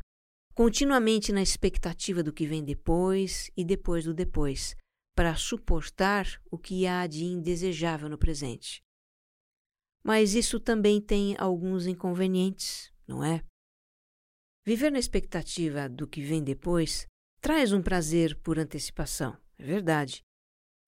continuamente 0.58 1.30
na 1.30 1.40
expectativa 1.40 2.20
do 2.20 2.32
que 2.32 2.44
vem 2.44 2.64
depois 2.64 3.48
e 3.56 3.64
depois 3.64 4.04
do 4.04 4.12
depois, 4.12 4.74
para 5.14 5.36
suportar 5.36 6.26
o 6.50 6.58
que 6.58 6.84
há 6.84 7.06
de 7.06 7.22
indesejável 7.22 8.08
no 8.08 8.18
presente. 8.18 8.82
Mas 10.02 10.34
isso 10.34 10.58
também 10.58 11.00
tem 11.00 11.36
alguns 11.38 11.86
inconvenientes, 11.86 12.92
não 13.06 13.22
é? 13.22 13.44
Viver 14.66 14.90
na 14.90 14.98
expectativa 14.98 15.88
do 15.88 16.08
que 16.08 16.20
vem 16.20 16.42
depois 16.42 17.06
traz 17.40 17.72
um 17.72 17.80
prazer 17.80 18.36
por 18.42 18.58
antecipação, 18.58 19.38
é 19.58 19.64
verdade 19.64 20.24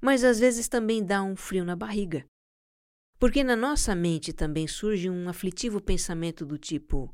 mas 0.02 0.24
às 0.24 0.40
vezes 0.40 0.66
também 0.66 1.04
dá 1.04 1.22
um 1.22 1.36
frio 1.36 1.64
na 1.64 1.76
barriga. 1.76 2.24
Porque 3.18 3.44
na 3.44 3.54
nossa 3.54 3.94
mente 3.94 4.32
também 4.32 4.66
surge 4.66 5.10
um 5.10 5.28
aflitivo 5.28 5.80
pensamento 5.80 6.46
do 6.46 6.56
tipo: 6.56 7.12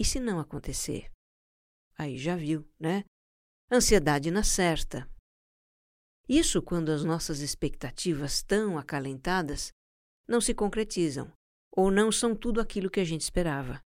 e 0.00 0.04
se 0.04 0.18
não 0.18 0.40
acontecer? 0.40 1.13
Aí 1.96 2.18
já 2.18 2.36
viu, 2.36 2.68
né? 2.78 3.04
Ansiedade 3.70 4.30
na 4.30 4.42
certa. 4.42 5.08
Isso 6.28 6.62
quando 6.62 6.90
as 6.90 7.04
nossas 7.04 7.40
expectativas 7.40 8.42
tão 8.42 8.78
acalentadas 8.78 9.72
não 10.26 10.40
se 10.40 10.54
concretizam 10.54 11.30
ou 11.70 11.90
não 11.90 12.10
são 12.10 12.34
tudo 12.34 12.60
aquilo 12.60 12.90
que 12.90 13.00
a 13.00 13.04
gente 13.04 13.22
esperava. 13.22 13.80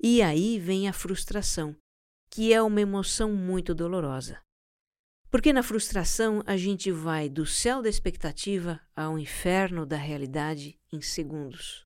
E 0.00 0.20
aí 0.20 0.58
vem 0.58 0.88
a 0.88 0.92
frustração, 0.92 1.76
que 2.28 2.52
é 2.52 2.60
uma 2.60 2.80
emoção 2.80 3.32
muito 3.32 3.74
dolorosa. 3.74 4.42
Porque 5.30 5.52
na 5.52 5.62
frustração 5.62 6.42
a 6.46 6.56
gente 6.56 6.90
vai 6.90 7.28
do 7.28 7.46
céu 7.46 7.82
da 7.82 7.88
expectativa 7.88 8.80
ao 8.94 9.18
inferno 9.18 9.86
da 9.86 9.96
realidade 9.96 10.78
em 10.92 11.00
segundos. 11.00 11.84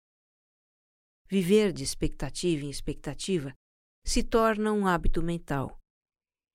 Viver 1.31 1.73
de 1.73 1.85
expectativa 1.85 2.65
em 2.65 2.71
expectativa 2.71 3.55
se 4.09 4.23
torna 4.23 4.73
um 4.73 4.87
hábito 4.87 5.23
mental. 5.23 5.79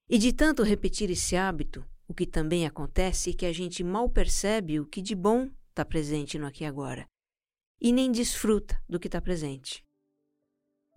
E 0.10 0.18
de 0.18 0.34
tanto 0.34 0.63
repetir 0.63 1.12
esse 1.12 1.36
hábito, 1.36 1.86
o 2.08 2.13
que 2.13 2.26
também 2.26 2.66
acontece 2.66 3.30
é 3.30 3.34
que 3.34 3.46
a 3.46 3.54
gente 3.54 3.84
mal 3.84 4.10
percebe 4.10 4.80
o 4.80 4.88
que 4.88 5.04
de 5.04 5.13
bom 5.13 5.52
está 5.70 5.86
presente 5.86 6.39
no 6.39 6.48
aqui 6.48 6.63
e 6.63 6.68
agora 6.68 7.06
e 7.80 7.92
nem 7.92 8.12
desfruta 8.12 8.82
do 8.89 9.00
que 9.00 9.08
está 9.08 9.22
presente. 9.22 9.86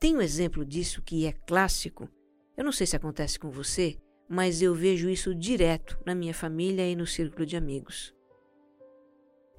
Tem 0.01 0.17
um 0.17 0.23
exemplo 0.23 0.65
disso 0.65 1.03
que 1.03 1.27
é 1.27 1.33
clássico. 1.33 2.09
Eu 2.57 2.65
não 2.65 2.73
sei 2.73 2.87
se 2.87 2.97
acontece 2.97 3.39
com 3.39 3.51
você, 3.51 3.99
mas 4.27 4.63
eu 4.63 4.75
vejo 4.75 5.11
isso 5.11 5.35
direto 5.35 5.99
na 6.07 6.15
minha 6.15 6.33
família 6.33 6.89
e 6.89 6.97
no 6.97 7.07
círculo 7.07 7.45
de 7.45 7.57
amigos. 7.57 8.15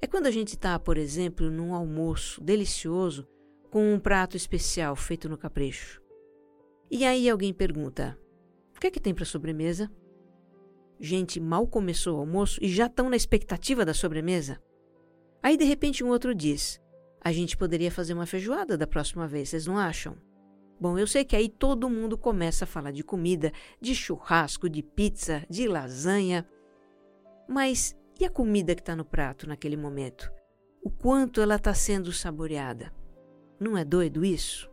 É 0.02 0.06
quando 0.06 0.26
a 0.26 0.30
gente 0.32 0.48
está, 0.48 0.78
por 0.80 0.96
exemplo, 0.96 1.48
num 1.48 1.74
almoço 1.74 2.40
delicioso 2.40 3.28
com 3.70 3.94
um 3.94 4.00
prato 4.00 4.36
especial 4.36 4.96
feito 4.96 5.28
no 5.28 5.38
capricho. 5.38 6.07
E 6.90 7.04
aí 7.04 7.28
alguém 7.28 7.52
pergunta: 7.52 8.18
o 8.76 8.80
que 8.80 8.86
é 8.86 8.90
que 8.90 9.00
tem 9.00 9.14
para 9.14 9.24
sobremesa? 9.24 9.90
Gente, 11.00 11.38
mal 11.38 11.66
começou 11.66 12.16
o 12.16 12.20
almoço 12.20 12.58
e 12.62 12.68
já 12.68 12.86
estão 12.86 13.08
na 13.08 13.16
expectativa 13.16 13.84
da 13.84 13.94
sobremesa. 13.94 14.60
Aí 15.42 15.56
de 15.56 15.64
repente 15.64 16.02
um 16.02 16.08
outro 16.08 16.34
diz: 16.34 16.80
a 17.20 17.32
gente 17.32 17.56
poderia 17.56 17.90
fazer 17.90 18.14
uma 18.14 18.26
feijoada 18.26 18.76
da 18.76 18.86
próxima 18.86 19.26
vez, 19.26 19.50
vocês 19.50 19.66
não 19.66 19.76
acham? 19.76 20.16
Bom, 20.80 20.96
eu 20.96 21.06
sei 21.06 21.24
que 21.24 21.34
aí 21.34 21.48
todo 21.48 21.90
mundo 21.90 22.16
começa 22.16 22.64
a 22.64 22.68
falar 22.68 22.92
de 22.92 23.02
comida, 23.02 23.52
de 23.80 23.94
churrasco, 23.94 24.68
de 24.68 24.82
pizza, 24.82 25.44
de 25.50 25.66
lasanha. 25.66 26.48
Mas 27.48 27.96
e 28.20 28.24
a 28.24 28.30
comida 28.30 28.74
que 28.74 28.80
está 28.80 28.94
no 28.94 29.04
prato 29.04 29.46
naquele 29.48 29.76
momento? 29.76 30.30
O 30.82 30.90
quanto 30.90 31.40
ela 31.40 31.56
está 31.56 31.74
sendo 31.74 32.12
saboreada? 32.12 32.92
Não 33.58 33.76
é 33.76 33.84
doido 33.84 34.24
isso? 34.24 34.67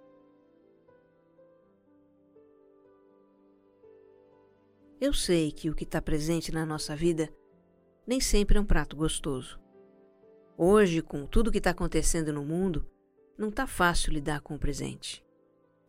Eu 5.00 5.14
sei 5.14 5.52
que 5.52 5.70
o 5.70 5.76
que 5.76 5.84
está 5.84 6.02
presente 6.02 6.54
na 6.54 6.66
nossa 6.66 6.96
vida 6.96 7.30
nem 8.08 8.22
sempre 8.22 8.58
é 8.58 8.62
um 8.62 8.66
prato 8.66 8.96
gostoso. 8.96 9.60
Hoje, 10.58 11.02
com 11.02 11.26
tudo 11.26 11.52
que 11.52 11.58
está 11.58 11.72
acontecendo 11.72 12.32
no 12.32 12.46
mundo, 12.46 12.90
não 13.38 13.50
está 13.50 13.68
fácil 13.68 14.14
lidar 14.14 14.40
com 14.40 14.56
o 14.56 14.60
presente. 14.60 15.22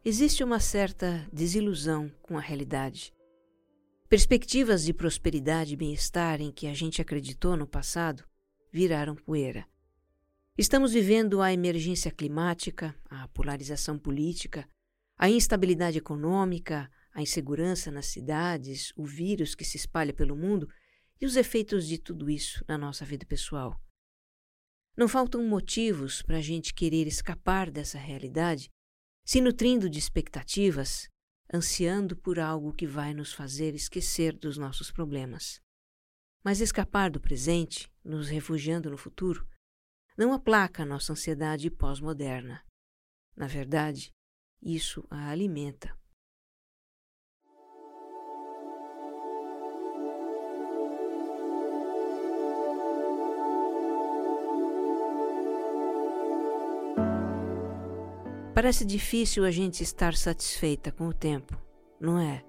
Existe 0.05 0.43
uma 0.43 0.59
certa 0.59 1.25
desilusão 1.33 2.11
com 2.21 2.37
a 2.37 2.41
realidade. 2.41 3.15
Perspectivas 4.09 4.85
de 4.85 4.93
prosperidade 4.93 5.75
e 5.75 5.77
bem-estar 5.77 6.41
em 6.41 6.51
que 6.51 6.67
a 6.67 6.75
gente 6.75 7.01
acreditou 7.01 7.57
no 7.57 7.67
passado 7.67 8.25
viraram 8.73 9.15
poeira. 9.15 9.65
Estamos 10.59 10.93
vivendo 10.93 11.41
a 11.41 11.53
emergência 11.53 12.11
climática, 12.11 12.95
a 13.09 13.29
polarização 13.29 13.99
política, 13.99 14.69
a 15.17 15.31
instabilidade 15.31 15.99
econômica, 15.99 16.91
a 17.17 17.23
insegurança 17.23 17.91
nas 17.91 18.05
cidades, 18.09 18.93
o 18.95 19.03
vírus 19.03 19.55
que 19.55 19.65
se 19.65 19.79
espalha 19.79 20.13
pelo 20.13 20.37
mundo 20.37 20.69
e 21.19 21.25
os 21.25 21.35
efeitos 21.35 21.89
de 21.89 21.97
tudo 21.97 22.29
isso 22.29 22.63
na 22.69 22.77
nossa 22.77 23.07
vida 23.07 23.25
pessoal. 23.25 23.81
Não 24.95 25.09
faltam 25.09 25.43
motivos 25.43 26.21
para 26.21 26.37
a 26.37 26.43
gente 26.43 26.75
querer 26.75 27.07
escapar 27.07 27.71
dessa 27.71 27.97
realidade, 27.97 28.69
se 29.25 29.41
nutrindo 29.41 29.89
de 29.89 29.99
expectativas, 29.99 31.09
ansiando 31.53 32.15
por 32.19 32.39
algo 32.39 32.75
que 32.75 32.87
vai 32.87 33.15
nos 33.15 33.33
fazer 33.33 33.75
esquecer 33.75 34.37
dos 34.37 34.59
nossos 34.59 34.91
problemas. 34.91 35.59
Mas 36.45 36.61
escapar 36.61 37.11
do 37.11 37.19
presente, 37.19 37.91
nos 38.05 38.29
refugiando 38.29 38.91
no 38.91 38.99
futuro, 38.99 39.49
não 40.19 40.35
aplaca 40.35 40.83
a 40.83 40.87
nossa 40.87 41.15
ansiedade 41.15 41.71
pós-moderna. 41.71 42.63
Na 43.35 43.47
verdade, 43.47 44.13
isso 44.61 45.03
a 45.09 45.31
alimenta. 45.31 45.97
Parece 58.57 58.87
difícil 58.87 59.45
a 59.45 59.51
gente 59.51 59.83
estar 59.83 60.15
satisfeita 60.15 60.91
com 60.91 61.09
o 61.09 61.13
tempo, 61.13 61.55
não 62.01 62.19
é? 62.19 62.43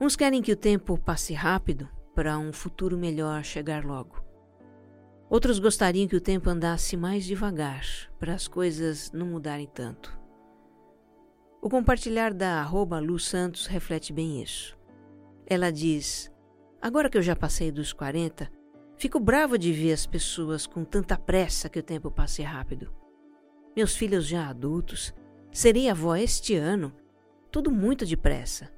Uns 0.00 0.14
querem 0.14 0.40
que 0.40 0.52
o 0.52 0.56
tempo 0.56 0.96
passe 0.96 1.34
rápido 1.34 1.88
para 2.14 2.38
um 2.38 2.52
futuro 2.52 2.96
melhor 2.96 3.42
chegar 3.42 3.84
logo. 3.84 4.22
Outros 5.28 5.58
gostariam 5.58 6.06
que 6.06 6.14
o 6.14 6.20
tempo 6.20 6.48
andasse 6.48 6.96
mais 6.96 7.24
devagar 7.24 7.84
para 8.20 8.34
as 8.34 8.46
coisas 8.46 9.10
não 9.10 9.26
mudarem 9.26 9.66
tanto. 9.66 10.16
O 11.60 11.68
compartilhar 11.68 12.32
da 12.32 12.60
arroba 12.60 13.00
Lu 13.00 13.18
Santos 13.18 13.66
reflete 13.66 14.12
bem 14.12 14.40
isso. 14.40 14.78
Ela 15.44 15.72
diz: 15.72 16.30
Agora 16.80 17.10
que 17.10 17.18
eu 17.18 17.22
já 17.22 17.34
passei 17.34 17.72
dos 17.72 17.92
40, 17.92 18.48
fico 18.96 19.18
brava 19.18 19.58
de 19.58 19.72
ver 19.72 19.92
as 19.92 20.06
pessoas 20.06 20.68
com 20.68 20.84
tanta 20.84 21.18
pressa 21.18 21.68
que 21.68 21.80
o 21.80 21.82
tempo 21.82 22.12
passe 22.12 22.42
rápido 22.42 23.01
meus 23.74 23.96
filhos 23.96 24.26
já 24.26 24.48
adultos, 24.48 25.14
serei 25.50 25.88
avó 25.88 26.14
este 26.14 26.54
ano, 26.54 26.94
tudo 27.50 27.70
muito 27.70 28.04
depressa. 28.04 28.72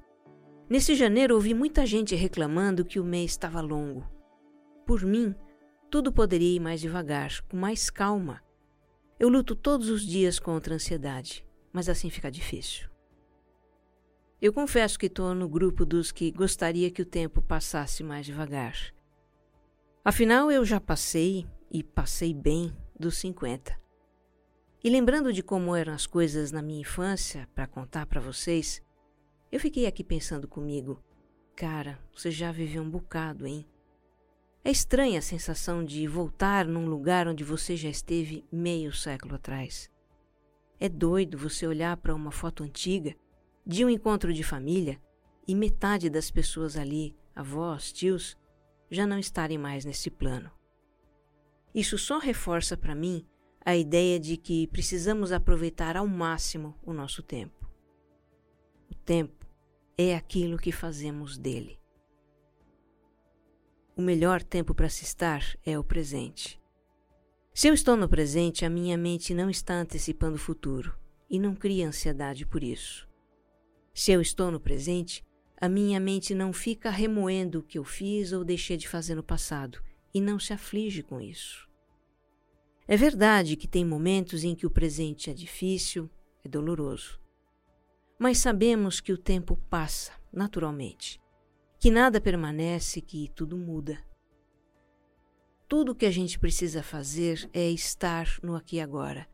Nesse 0.69 0.95
janeiro 0.95 1.35
ouvi 1.35 1.53
muita 1.53 1.85
gente 1.85 2.15
reclamando 2.15 2.85
que 2.85 2.99
o 2.99 3.03
mês 3.03 3.31
estava 3.31 3.61
longo. 3.61 4.09
Por 4.85 5.03
mim, 5.03 5.35
tudo 5.91 6.11
poderia 6.11 6.55
ir 6.55 6.59
mais 6.59 6.81
devagar, 6.81 7.41
com 7.43 7.57
mais 7.57 7.89
calma. 7.89 8.41
Eu 9.19 9.29
luto 9.29 9.55
todos 9.55 9.89
os 9.89 10.05
dias 10.05 10.39
contra 10.39 10.73
a 10.73 10.75
ansiedade, 10.75 11.45
mas 11.71 11.87
assim 11.87 12.09
fica 12.09 12.31
difícil. 12.31 12.89
Eu 14.41 14.51
confesso 14.51 14.99
que 14.99 15.05
estou 15.05 15.33
no 15.33 15.47
grupo 15.47 15.85
dos 15.85 16.11
que 16.11 16.31
gostaria 16.31 16.91
que 16.91 17.01
o 17.01 17.05
tempo 17.05 17.41
passasse 17.41 18.03
mais 18.03 18.25
devagar. 18.25 18.75
Afinal, 20.03 20.51
eu 20.51 20.65
já 20.65 20.79
passei, 20.79 21.47
e 21.71 21.81
passei 21.81 22.33
bem, 22.33 22.75
dos 22.99 23.17
50. 23.17 23.84
E 24.85 24.89
lembrando 24.91 25.33
de 25.33 25.41
como 25.41 25.75
eram 25.75 25.93
as 25.93 26.05
coisas 26.05 26.51
na 26.51 26.61
minha 26.61 26.81
infância, 26.81 27.49
para 27.55 27.65
contar 27.65 28.05
para 28.05 28.21
vocês, 28.21 28.83
eu 29.51 29.59
fiquei 29.59 29.87
aqui 29.87 30.03
pensando 30.03 30.47
comigo: 30.47 31.03
cara, 31.55 31.97
você 32.15 32.29
já 32.29 32.51
viveu 32.51 32.83
um 32.83 32.89
bocado, 32.91 33.47
hein? 33.47 33.65
É 34.63 34.69
estranha 34.69 35.17
a 35.17 35.23
sensação 35.23 35.83
de 35.83 36.07
voltar 36.07 36.67
num 36.67 36.85
lugar 36.85 37.27
onde 37.27 37.43
você 37.43 37.75
já 37.75 37.89
esteve 37.89 38.45
meio 38.51 38.93
século 38.93 39.33
atrás. 39.33 39.89
É 40.79 40.87
doido 40.87 41.35
você 41.35 41.65
olhar 41.65 41.97
para 41.97 42.13
uma 42.13 42.31
foto 42.31 42.61
antiga 42.61 43.15
de 43.65 43.83
um 43.83 43.89
encontro 43.89 44.31
de 44.31 44.43
família 44.43 45.01
e 45.47 45.55
metade 45.55 46.11
das 46.11 46.29
pessoas 46.29 46.77
ali, 46.77 47.15
avós, 47.35 47.91
tios, 47.91 48.37
já 48.91 49.07
não 49.07 49.17
estarem 49.17 49.57
mais 49.57 49.83
nesse 49.83 50.11
plano. 50.11 50.51
Isso 51.73 51.97
só 51.97 52.19
reforça 52.19 52.77
para 52.77 52.93
mim 52.93 53.25
a 53.65 53.75
ideia 53.75 54.19
de 54.19 54.37
que 54.37 54.67
precisamos 54.67 55.31
aproveitar 55.31 55.97
ao 55.97 56.07
máximo 56.07 56.75
o 56.83 56.93
nosso 56.93 57.23
tempo. 57.23 57.67
O 58.87 58.93
tempo 58.93 59.43
é 59.97 60.15
aquilo 60.15 60.59
que 60.59 60.71
fazemos 60.71 61.35
dele. 61.35 61.79
O 63.97 64.03
melhor 64.03 64.43
tempo 64.43 64.75
para 64.75 64.87
se 64.87 65.03
estar 65.03 65.41
é 65.65 65.79
o 65.79 65.83
presente. 65.83 66.61
Se 67.55 67.67
eu 67.67 67.73
estou 67.73 67.97
no 67.97 68.07
presente, 68.07 68.65
a 68.65 68.69
minha 68.69 68.97
mente 68.97 69.33
não 69.33 69.49
está 69.49 69.73
antecipando 69.73 70.35
o 70.35 70.39
futuro 70.39 70.95
e 71.27 71.39
não 71.39 71.55
cria 71.55 71.87
ansiedade 71.87 72.45
por 72.45 72.63
isso. 72.63 73.07
Se 73.95 74.11
eu 74.11 74.21
estou 74.21 74.51
no 74.51 74.59
presente, 74.59 75.25
a 75.59 75.67
minha 75.67 75.99
mente 75.99 76.35
não 76.35 76.53
fica 76.53 76.91
remoendo 76.91 77.59
o 77.59 77.63
que 77.63 77.79
eu 77.79 77.83
fiz 77.83 78.31
ou 78.31 78.43
deixei 78.43 78.77
de 78.77 78.87
fazer 78.87 79.15
no 79.15 79.23
passado 79.23 79.81
e 80.13 80.21
não 80.21 80.37
se 80.37 80.53
aflige 80.53 81.01
com 81.01 81.19
isso. 81.19 81.64
É 82.87 82.95
verdade 82.95 83.55
que 83.55 83.67
tem 83.67 83.83
momentos 83.83 84.43
em 84.43 84.53
que 84.53 84.65
o 84.65 84.69
presente 84.69 85.29
é 85.29 85.33
difícil, 85.33 86.09
é 86.43 86.47
doloroso. 86.47 87.19
Mas 88.19 88.37
sabemos 88.37 89.01
que 89.01 89.11
o 89.11 89.17
tempo 89.17 89.57
passa 89.69 90.13
naturalmente, 90.31 91.19
que 91.79 91.89
nada 91.89 92.21
permanece, 92.21 93.01
que 93.01 93.29
tudo 93.35 93.57
muda. 93.57 93.97
tudo 95.67 95.93
o 95.93 95.95
que 95.95 96.05
a 96.05 96.11
gente 96.11 96.37
precisa 96.37 96.83
fazer 96.83 97.49
é 97.51 97.69
estar 97.71 98.27
no 98.43 98.55
aqui 98.55 98.75
e 98.75 98.81
agora, 98.81 99.27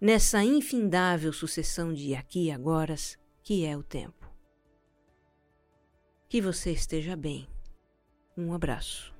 nessa 0.00 0.42
infindável 0.42 1.32
sucessão 1.32 1.92
de 1.92 2.14
aqui 2.14 2.46
e 2.46 2.50
agoras 2.50 3.16
que 3.42 3.64
é 3.64 3.76
o 3.76 3.82
tempo. 3.82 4.28
Que 6.28 6.40
você 6.40 6.72
esteja 6.72 7.16
bem. 7.16 7.48
Um 8.36 8.52
abraço. 8.52 9.19